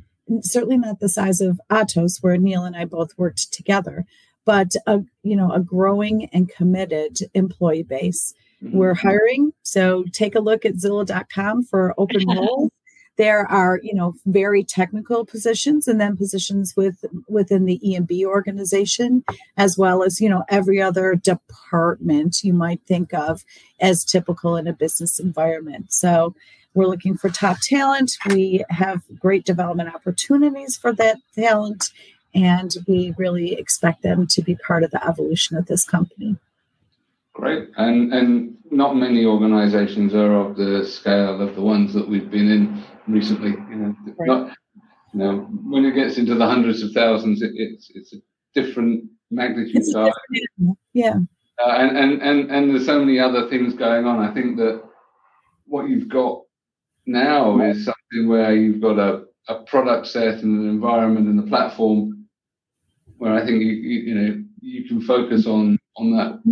certainly 0.42 0.78
not 0.78 1.00
the 1.00 1.08
size 1.08 1.40
of 1.40 1.60
Atos, 1.70 2.18
where 2.20 2.36
Neil 2.36 2.64
and 2.64 2.76
I 2.76 2.84
both 2.84 3.16
worked 3.16 3.52
together, 3.52 4.04
but 4.44 4.74
a 4.86 5.00
you 5.22 5.36
know 5.36 5.52
a 5.52 5.60
growing 5.60 6.28
and 6.32 6.48
committed 6.48 7.18
employee 7.34 7.82
base. 7.82 8.34
Mm-hmm. 8.62 8.76
We're 8.76 8.94
hiring, 8.94 9.52
so 9.62 10.04
take 10.12 10.34
a 10.34 10.40
look 10.40 10.66
at 10.66 10.74
Zillow.com 10.74 11.64
for 11.64 11.94
open 11.96 12.26
roles 12.28 12.70
there 13.16 13.46
are 13.50 13.80
you 13.82 13.94
know 13.94 14.14
very 14.26 14.64
technical 14.64 15.24
positions 15.24 15.86
and 15.86 16.00
then 16.00 16.16
positions 16.16 16.74
with 16.76 17.04
within 17.28 17.64
the 17.64 17.80
EMB 17.84 18.24
organization 18.24 19.24
as 19.56 19.76
well 19.76 20.02
as 20.02 20.20
you 20.20 20.28
know 20.28 20.44
every 20.48 20.80
other 20.80 21.14
department 21.14 22.42
you 22.42 22.52
might 22.52 22.80
think 22.86 23.12
of 23.12 23.44
as 23.80 24.04
typical 24.04 24.56
in 24.56 24.66
a 24.66 24.72
business 24.72 25.18
environment. 25.18 25.92
So 25.92 26.34
we're 26.74 26.86
looking 26.86 27.16
for 27.16 27.28
top 27.28 27.58
talent. 27.60 28.12
We 28.28 28.64
have 28.70 29.02
great 29.18 29.44
development 29.44 29.92
opportunities 29.94 30.76
for 30.76 30.92
that 30.94 31.18
talent 31.34 31.90
and 32.34 32.74
we 32.86 33.12
really 33.18 33.54
expect 33.54 34.02
them 34.02 34.26
to 34.28 34.42
be 34.42 34.54
part 34.54 34.84
of 34.84 34.90
the 34.92 35.04
evolution 35.06 35.56
of 35.56 35.66
this 35.66 35.84
company. 35.84 36.36
Great. 37.32 37.68
And 37.76 38.12
and 38.12 38.56
not 38.70 38.96
many 38.96 39.24
organizations 39.24 40.14
are 40.14 40.34
of 40.34 40.56
the 40.56 40.86
scale 40.86 41.40
of 41.40 41.54
the 41.54 41.62
ones 41.62 41.92
that 41.94 42.08
we've 42.08 42.30
been 42.30 42.50
in 42.50 42.84
recently. 43.12 43.50
You 43.50 43.76
know, 43.76 43.96
right. 44.18 44.26
not, 44.26 44.56
you 45.12 45.18
know, 45.20 45.38
when 45.64 45.84
it 45.84 45.94
gets 45.94 46.18
into 46.18 46.34
the 46.34 46.46
hundreds 46.46 46.82
of 46.82 46.92
thousands, 46.92 47.42
it, 47.42 47.52
it's 47.54 47.90
it's 47.94 48.12
a 48.12 48.18
different 48.54 49.04
magnitude 49.30 49.84
size. 49.84 50.12
Yeah. 50.92 51.14
Uh, 51.62 51.72
and, 51.72 51.96
and 51.96 52.22
and 52.22 52.50
and 52.50 52.70
there's 52.70 52.86
so 52.86 52.98
many 52.98 53.18
other 53.18 53.48
things 53.48 53.74
going 53.74 54.06
on. 54.06 54.20
I 54.20 54.32
think 54.32 54.56
that 54.56 54.82
what 55.66 55.88
you've 55.88 56.08
got 56.08 56.42
now 57.06 57.56
right. 57.56 57.76
is 57.76 57.84
something 57.84 58.28
where 58.28 58.54
you've 58.54 58.80
got 58.80 58.98
a, 58.98 59.24
a 59.48 59.62
product 59.64 60.06
set 60.06 60.42
and 60.42 60.60
an 60.60 60.68
environment 60.68 61.28
and 61.28 61.38
a 61.38 61.46
platform 61.46 62.26
where 63.18 63.34
I 63.34 63.44
think 63.44 63.62
you, 63.62 63.72
you, 63.72 64.00
you 64.00 64.14
know 64.14 64.44
you 64.60 64.88
can 64.88 65.02
focus 65.02 65.46
on 65.46 65.78
on 65.96 66.12
that 66.16 66.42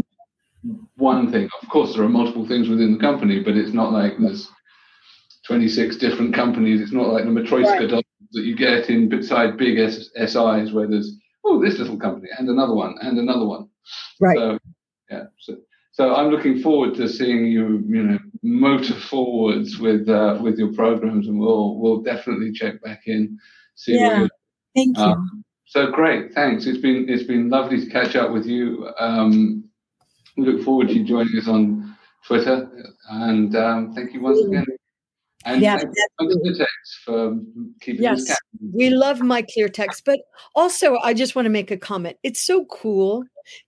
one 0.97 1.31
thing. 1.31 1.49
Of 1.63 1.69
course, 1.69 1.95
there 1.95 2.05
are 2.05 2.09
multiple 2.09 2.47
things 2.47 2.69
within 2.69 2.93
the 2.93 2.99
company, 2.99 3.41
but 3.41 3.57
it's 3.57 3.73
not 3.73 3.93
like 3.93 4.15
there's 4.19 4.51
26 5.49 5.97
different 5.97 6.35
companies. 6.35 6.81
It's 6.81 6.93
not 6.93 7.09
like 7.09 7.25
the 7.25 7.31
Matryoshka 7.31 7.91
right. 7.91 8.05
that 8.33 8.45
you 8.45 8.55
get 8.55 8.91
in 8.91 9.09
beside 9.09 9.57
big 9.57 9.79
SIs 9.79 10.73
where 10.73 10.87
there's, 10.87 11.17
oh, 11.43 11.61
this 11.61 11.79
little 11.79 11.99
company 11.99 12.29
and 12.39 12.51
another 12.51 12.75
one 12.75 12.97
and 13.01 13.19
another 13.19 13.47
one. 13.47 13.69
Right. 14.21 14.37
So, 14.37 14.59
yeah. 15.11 15.25
So, 15.39 15.57
so 15.93 16.15
I'm 16.15 16.29
looking 16.29 16.61
forward 16.61 16.95
to 16.97 17.09
seeing 17.09 17.47
you, 17.47 17.83
you 17.89 18.03
know, 18.03 18.19
motor 18.43 18.95
forwards 18.95 19.79
with 19.79 20.07
uh, 20.09 20.39
with 20.41 20.59
your 20.59 20.73
programs, 20.75 21.27
and 21.27 21.41
we'll 21.41 21.77
we'll 21.77 22.03
definitely 22.03 22.53
check 22.53 22.81
back 22.83 23.03
in. 23.07 23.37
See 23.75 23.99
yeah. 23.99 24.29
Thank 24.77 24.97
you. 24.97 25.03
Um, 25.03 25.45
so 25.65 25.91
great, 25.91 26.35
thanks. 26.35 26.67
It's 26.67 26.79
been 26.79 27.09
it's 27.09 27.25
been 27.25 27.49
lovely 27.49 27.81
to 27.81 27.91
catch 27.91 28.15
up 28.15 28.31
with 28.31 28.47
you. 28.47 28.89
Um, 29.01 29.65
we 30.37 30.45
look 30.45 30.63
forward 30.63 30.89
to 30.89 30.95
you 30.95 31.05
joining 31.05 31.37
us 31.37 31.49
on 31.49 31.97
Twitter, 32.25 32.71
and 33.09 33.57
um, 33.57 33.93
thank 33.93 34.13
you 34.13 34.21
once 34.21 34.45
again 34.45 34.67
And, 35.45 35.63
yeah, 35.63 35.81
and 36.19 36.37
for 37.05 37.39
keeping 37.81 38.03
yes, 38.03 38.35
we 38.75 38.91
love 38.91 39.19
MyClearText. 39.19 40.03
But 40.05 40.21
also, 40.55 40.99
I 40.99 41.15
just 41.15 41.37
want 41.37 41.47
to 41.47 41.51
make 41.51 41.71
a 41.71 41.77
comment. 41.77 42.17
It's 42.23 42.41
so 42.41 42.65
cool 42.67 43.25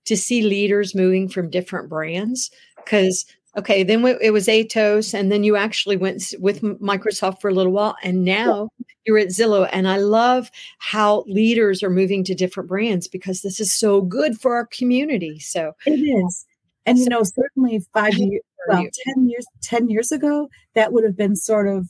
to 0.06 0.16
see 0.16 0.42
leaders 0.42 0.94
moving 0.94 1.28
from 1.28 1.48
different 1.48 1.88
brands 1.88 2.50
because 2.76 3.24
okay, 3.56 3.82
then 3.82 4.04
it 4.20 4.32
was 4.32 4.46
Atos, 4.46 5.14
and 5.14 5.30
then 5.30 5.44
you 5.44 5.56
actually 5.56 5.96
went 5.96 6.34
with 6.38 6.60
Microsoft 6.62 7.40
for 7.40 7.48
a 7.48 7.54
little 7.54 7.72
while, 7.72 7.96
and 8.02 8.24
now 8.24 8.68
you're 9.06 9.18
at 9.18 9.28
Zillow. 9.28 9.68
And 9.72 9.88
I 9.88 9.96
love 9.96 10.50
how 10.78 11.24
leaders 11.26 11.82
are 11.82 11.90
moving 11.90 12.24
to 12.24 12.34
different 12.34 12.68
brands 12.68 13.08
because 13.08 13.42
this 13.42 13.60
is 13.60 13.72
so 13.72 14.02
good 14.02 14.40
for 14.40 14.54
our 14.54 14.66
community. 14.66 15.38
So 15.38 15.72
it 15.86 15.92
is. 15.92 16.46
And 16.86 16.98
you 16.98 17.08
know, 17.08 17.22
certainly 17.22 17.84
five 17.92 18.14
years, 18.18 18.42
well, 18.68 18.86
ten 19.04 19.28
years, 19.28 19.46
ten 19.62 19.88
years 19.88 20.12
ago, 20.12 20.48
that 20.74 20.92
would 20.92 21.04
have 21.04 21.16
been 21.16 21.36
sort 21.36 21.68
of 21.68 21.88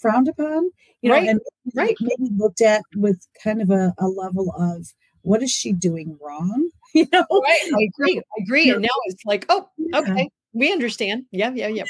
frowned 0.00 0.28
upon, 0.28 0.70
you 1.02 1.10
know, 1.10 1.16
right. 1.16 1.28
and 1.28 1.40
right. 1.74 1.96
maybe 2.00 2.30
looked 2.36 2.60
at 2.60 2.82
with 2.96 3.26
kind 3.42 3.62
of 3.62 3.70
a, 3.70 3.94
a 3.98 4.06
level 4.06 4.52
of 4.58 4.86
what 5.22 5.42
is 5.42 5.50
she 5.50 5.72
doing 5.72 6.18
wrong? 6.20 6.70
You 6.94 7.06
know, 7.12 7.26
right? 7.30 7.60
I 7.76 7.88
agree. 7.98 8.18
I 8.18 8.42
agree. 8.42 8.70
And 8.70 8.80
now 8.80 8.88
it's 9.04 9.22
like, 9.26 9.44
oh, 9.50 9.68
okay, 9.94 10.30
we 10.54 10.72
understand. 10.72 11.26
Yeah, 11.30 11.52
yeah, 11.54 11.68
yeah. 11.68 11.84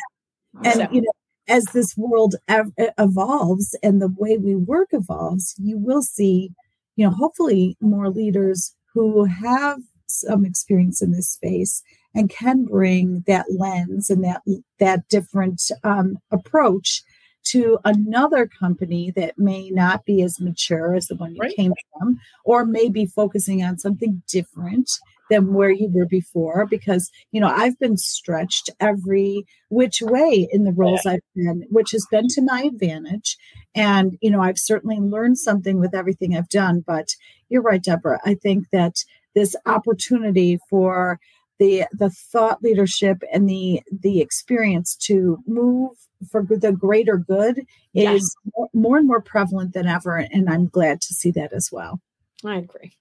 And 0.64 0.74
so. 0.74 0.88
you 0.90 1.02
know, 1.02 1.12
as 1.46 1.64
this 1.66 1.96
world 1.96 2.34
ev- 2.48 2.72
evolves 2.98 3.76
and 3.80 4.02
the 4.02 4.12
way 4.18 4.38
we 4.38 4.56
work 4.56 4.88
evolves, 4.90 5.54
you 5.56 5.78
will 5.78 6.02
see, 6.02 6.50
you 6.96 7.06
know, 7.06 7.12
hopefully 7.12 7.76
more 7.80 8.10
leaders 8.10 8.74
who 8.92 9.24
have 9.24 9.78
some 10.08 10.44
experience 10.44 11.02
in 11.02 11.12
this 11.12 11.30
space 11.30 11.82
and 12.14 12.30
can 12.30 12.64
bring 12.64 13.24
that 13.26 13.46
lens 13.50 14.10
and 14.10 14.24
that 14.24 14.42
that 14.78 15.08
different 15.08 15.62
um, 15.84 16.18
approach 16.30 17.02
to 17.44 17.78
another 17.84 18.46
company 18.46 19.10
that 19.16 19.38
may 19.38 19.70
not 19.70 20.04
be 20.04 20.22
as 20.22 20.40
mature 20.40 20.94
as 20.94 21.06
the 21.06 21.16
one 21.16 21.34
you 21.34 21.40
right. 21.40 21.56
came 21.56 21.72
from, 21.92 22.18
or 22.44 22.64
maybe 22.64 23.06
focusing 23.06 23.62
on 23.62 23.78
something 23.78 24.22
different 24.28 24.90
than 25.30 25.52
where 25.52 25.70
you 25.70 25.88
were 25.92 26.06
before 26.06 26.66
because 26.66 27.10
you 27.32 27.40
know 27.40 27.48
i've 27.48 27.78
been 27.78 27.96
stretched 27.96 28.70
every 28.80 29.44
which 29.68 30.00
way 30.00 30.48
in 30.50 30.64
the 30.64 30.72
roles 30.72 31.02
yeah. 31.04 31.12
i've 31.12 31.20
been 31.34 31.64
which 31.70 31.90
has 31.90 32.06
been 32.10 32.26
to 32.28 32.40
my 32.40 32.62
advantage 32.62 33.36
and 33.74 34.16
you 34.20 34.30
know 34.30 34.40
i've 34.40 34.58
certainly 34.58 34.96
learned 34.96 35.38
something 35.38 35.78
with 35.78 35.94
everything 35.94 36.34
i've 36.36 36.48
done 36.48 36.82
but 36.86 37.08
you're 37.48 37.62
right 37.62 37.82
deborah 37.82 38.20
i 38.24 38.34
think 38.34 38.70
that 38.72 38.96
this 39.38 39.54
opportunity 39.66 40.58
for 40.68 41.20
the 41.58 41.84
the 41.92 42.10
thought 42.10 42.62
leadership 42.62 43.22
and 43.32 43.48
the 43.48 43.80
the 44.02 44.20
experience 44.20 44.96
to 44.96 45.38
move 45.46 45.92
for 46.28 46.44
the 46.48 46.72
greater 46.72 47.16
good 47.16 47.64
yes. 47.92 48.22
is 48.22 48.36
more, 48.56 48.68
more 48.74 48.98
and 48.98 49.06
more 49.06 49.20
prevalent 49.20 49.72
than 49.74 49.86
ever 49.86 50.16
and 50.16 50.50
i'm 50.50 50.66
glad 50.66 51.00
to 51.00 51.14
see 51.14 51.30
that 51.30 51.52
as 51.52 51.70
well 51.70 52.00
i 52.44 52.56
agree 52.56 52.92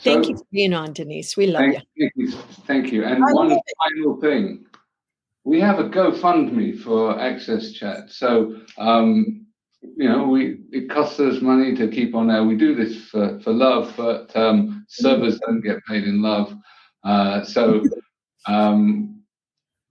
Thank 0.00 0.26
so, 0.26 0.30
you 0.30 0.36
for 0.36 0.44
being 0.52 0.74
on, 0.74 0.92
Denise. 0.92 1.36
We 1.36 1.48
love 1.48 1.62
thank, 1.62 1.82
you. 1.96 2.08
Thank 2.08 2.12
you. 2.16 2.38
Thank 2.68 2.92
you. 2.92 3.04
And 3.04 3.24
I 3.24 3.32
one 3.32 3.48
final 3.48 4.20
thing. 4.20 4.64
We 5.42 5.60
have 5.60 5.80
a 5.80 5.88
GoFundMe 5.88 6.78
for 6.78 7.14
AXSChat. 7.14 8.12
So, 8.12 8.60
um, 8.76 9.47
you 9.82 10.08
know, 10.08 10.26
we 10.26 10.58
it 10.72 10.90
costs 10.90 11.20
us 11.20 11.40
money 11.40 11.74
to 11.76 11.88
keep 11.88 12.14
on 12.14 12.28
there. 12.28 12.44
We 12.44 12.56
do 12.56 12.74
this 12.74 13.04
for, 13.08 13.40
for 13.40 13.52
love, 13.52 13.94
but 13.96 14.34
um, 14.36 14.84
servers 14.88 15.38
don't 15.40 15.60
get 15.60 15.84
paid 15.86 16.04
in 16.04 16.22
love. 16.22 16.54
Uh, 17.04 17.44
so, 17.44 17.82
um, 18.46 19.22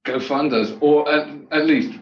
go 0.06 0.20
fund 0.20 0.54
us, 0.54 0.72
or 0.82 1.10
at, 1.10 1.28
at 1.52 1.66
least 1.66 2.00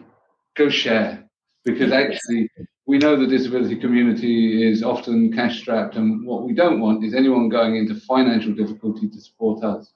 go 0.56 0.68
share, 0.68 1.28
because 1.64 1.92
actually 1.92 2.50
we 2.86 2.98
know 2.98 3.16
the 3.16 3.26
disability 3.26 3.76
community 3.76 4.68
is 4.68 4.82
often 4.82 5.32
cash 5.32 5.60
strapped, 5.60 5.96
and 5.96 6.26
what 6.26 6.44
we 6.44 6.54
don't 6.54 6.80
want 6.80 7.04
is 7.04 7.14
anyone 7.14 7.48
going 7.48 7.76
into 7.76 7.94
financial 8.00 8.52
difficulty 8.52 9.08
to 9.08 9.20
support 9.20 9.62
us. 9.64 9.92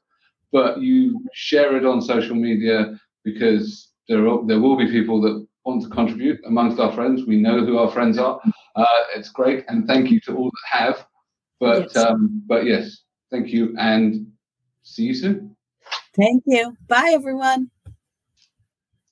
But 0.53 0.80
you 0.80 1.24
share 1.32 1.76
it 1.76 1.86
on 1.86 2.03
social 2.03 2.34
media 2.34 2.99
because 3.24 3.93
there 4.09 4.26
are, 4.28 4.45
there 4.47 4.61
will 4.61 4.76
be 4.76 4.91
people 4.91 5.20
that 5.22 5.47
want 5.65 5.83
to 5.83 5.89
contribute 5.89 6.41
amongst 6.47 6.79
our 6.81 6.93
friends. 6.93 7.25
We 7.27 7.37
know 7.37 7.65
who 7.65 7.79
our 7.79 7.91
friends 7.91 8.19
are. 8.19 8.41
Uh, 8.77 8.87
it's 9.15 9.31
great, 9.31 9.65
and 9.69 9.87
thank 9.87 10.11
you 10.11 10.21
to 10.21 10.37
all 10.37 10.51
that 10.51 10.79
have. 10.79 11.07
But 11.59 11.83
yes. 11.95 11.97
Um, 11.97 12.43
but 12.47 12.65
yes, 12.65 13.03
thank 13.31 13.49
you, 13.49 13.75
and 13.79 14.27
see 14.83 15.05
you 15.05 15.15
soon. 15.15 15.57
Thank 16.17 16.45
you. 16.47 16.77
Bye, 16.89 17.13
everyone. 17.15 17.71